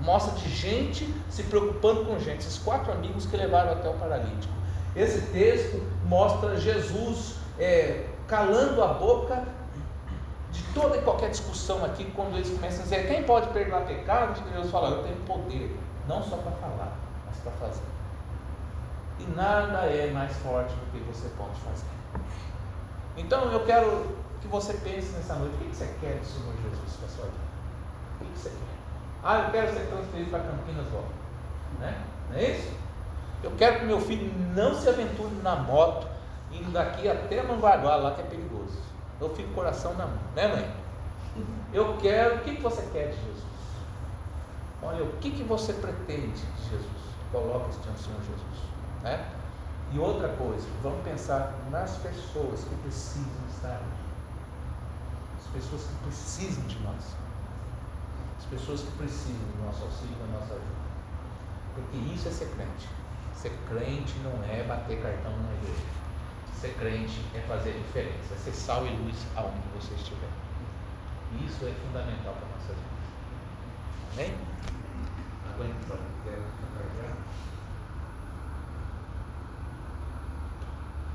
Mostra 0.01 0.35
de 0.39 0.49
gente 0.49 1.15
se 1.31 1.43
preocupando 1.45 2.05
com 2.05 2.19
gente. 2.19 2.41
Esses 2.41 2.59
quatro 2.59 2.93
amigos 2.93 3.27
que 3.27 3.37
levaram 3.37 3.73
até 3.73 3.89
o 3.89 3.95
paralítico. 3.95 4.53
Esse 4.97 5.21
texto 5.33 5.83
mostra 6.07 6.57
Jesus 6.59 7.37
é, 7.59 8.07
calando 8.27 8.83
a 8.83 8.89
boca 8.95 9.45
toda 10.75 10.97
e 10.97 11.03
qualquer 11.03 11.31
discussão 11.31 11.85
aqui, 11.85 12.05
quando 12.17 12.35
eles 12.35 12.51
começam 12.51 12.81
a 12.81 12.83
dizer 12.83 13.07
quem 13.07 13.23
pode 13.23 13.49
perdoar 13.49 13.87
pecados, 13.87 14.43
Jesus 14.53 14.71
fala, 14.71 14.97
eu 14.97 15.03
tenho 15.05 15.17
poder, 15.21 15.79
não 16.09 16.23
só 16.23 16.37
para 16.37 16.53
falar, 16.53 16.93
mas 17.27 17.37
para 17.39 17.53
fazer. 17.53 17.85
E 19.21 19.25
nada 19.37 19.87
é 19.87 20.11
mais 20.11 20.37
forte 20.39 20.75
do 20.75 20.93
que 20.93 20.99
você 21.05 21.29
pode 21.39 21.59
fazer. 21.61 21.87
Então 23.17 23.45
eu 23.53 23.65
quero 23.65 24.17
que 24.43 24.49
você 24.49 24.75
pense 24.75 25.13
nessa 25.13 25.35
noite: 25.35 25.55
o 25.55 25.59
que 25.59 25.77
você 25.77 25.95
quer 26.01 26.19
do 26.19 26.27
Senhor 26.27 26.53
Jesus 26.63 26.97
para 26.97 27.07
a 27.07 27.11
sua 27.11 27.25
vida? 27.27 27.39
O 28.21 28.25
que 28.25 28.39
você 28.39 28.51
quer? 28.51 28.75
Ah, 29.23 29.45
eu 29.47 29.51
quero 29.53 29.73
ser 29.73 29.87
transferido 29.87 30.31
para 30.31 30.41
Campinas 30.41 30.93
logo. 30.93 31.09
Né? 31.79 32.05
Não 32.31 32.37
é 32.37 32.51
isso? 32.51 32.73
Eu 33.43 33.53
quero 33.53 33.81
que 33.81 33.87
meu 33.87 34.01
filho 34.01 34.33
não 34.55 34.75
se 34.75 34.89
aventure 34.89 35.35
na 35.43 35.57
moto, 35.57 36.09
indo 36.51 36.73
daqui 36.73 37.09
até 37.09 37.43
Manguaguá, 37.43 37.97
lá 37.97 38.15
que 38.15 38.23
é 38.23 38.25
perigoso. 38.25 38.79
Eu 39.20 39.35
fico 39.35 39.53
coração 39.55 39.94
na 39.94 40.07
mão, 40.07 40.18
né, 40.35 40.48
mãe? 40.48 40.85
Eu 41.72 41.96
quero, 41.98 42.37
o 42.37 42.40
que 42.40 42.61
você 42.61 42.83
quer 42.92 43.09
de 43.09 43.16
Jesus? 43.16 43.44
Olha, 44.83 45.03
o 45.03 45.16
que, 45.16 45.31
que 45.31 45.42
você 45.42 45.72
pretende 45.72 46.33
de 46.33 46.70
Jesus? 46.70 47.05
Coloque 47.33 47.70
isso 47.70 47.81
diante 47.81 48.03
Senhor 48.03 48.20
Jesus. 48.20 48.70
Né? 49.03 49.29
E 49.92 49.98
outra 49.98 50.29
coisa, 50.29 50.66
vamos 50.83 51.03
pensar 51.03 51.53
nas 51.70 51.96
pessoas 51.96 52.64
que 52.64 52.74
precisam 52.77 53.46
estar 53.50 53.74
aqui. 53.74 54.05
As 55.38 55.46
pessoas 55.53 55.83
que 55.83 55.94
precisam 56.05 56.64
de 56.64 56.79
nós. 56.81 57.16
As 58.38 58.44
pessoas 58.46 58.83
que 58.83 58.90
precisam 58.92 59.40
do 59.57 59.64
nosso 59.66 59.83
auxílio, 59.83 60.16
da 60.18 60.38
nossa 60.38 60.55
ajuda. 60.55 60.85
Porque 61.74 61.96
isso 62.14 62.29
é 62.29 62.31
ser 62.31 62.48
crente. 62.55 62.88
Ser 63.35 63.53
crente 63.68 64.14
não 64.20 64.44
é 64.44 64.62
bater 64.62 65.03
cartão 65.03 65.33
na 65.33 65.53
igreja. 65.55 66.04
Ser 66.64 66.72
crente 66.77 67.20
é 67.35 67.40
fazer 67.40 67.72
diferença, 67.72 68.33
é 68.33 68.38
ser 68.38 68.53
sal 68.53 68.87
e 68.87 68.88
luz 68.88 69.27
aonde 69.37 69.61
você 69.74 69.92
estiver. 69.96 70.31
Isso 71.44 71.66
é 71.66 71.74
fundamental 71.87 72.33
para 72.33 72.46
a 72.46 72.53
nossa 72.53 72.72
vida. 72.72 72.88
Amém? 74.14 74.35
Aguenta. 75.53 76.13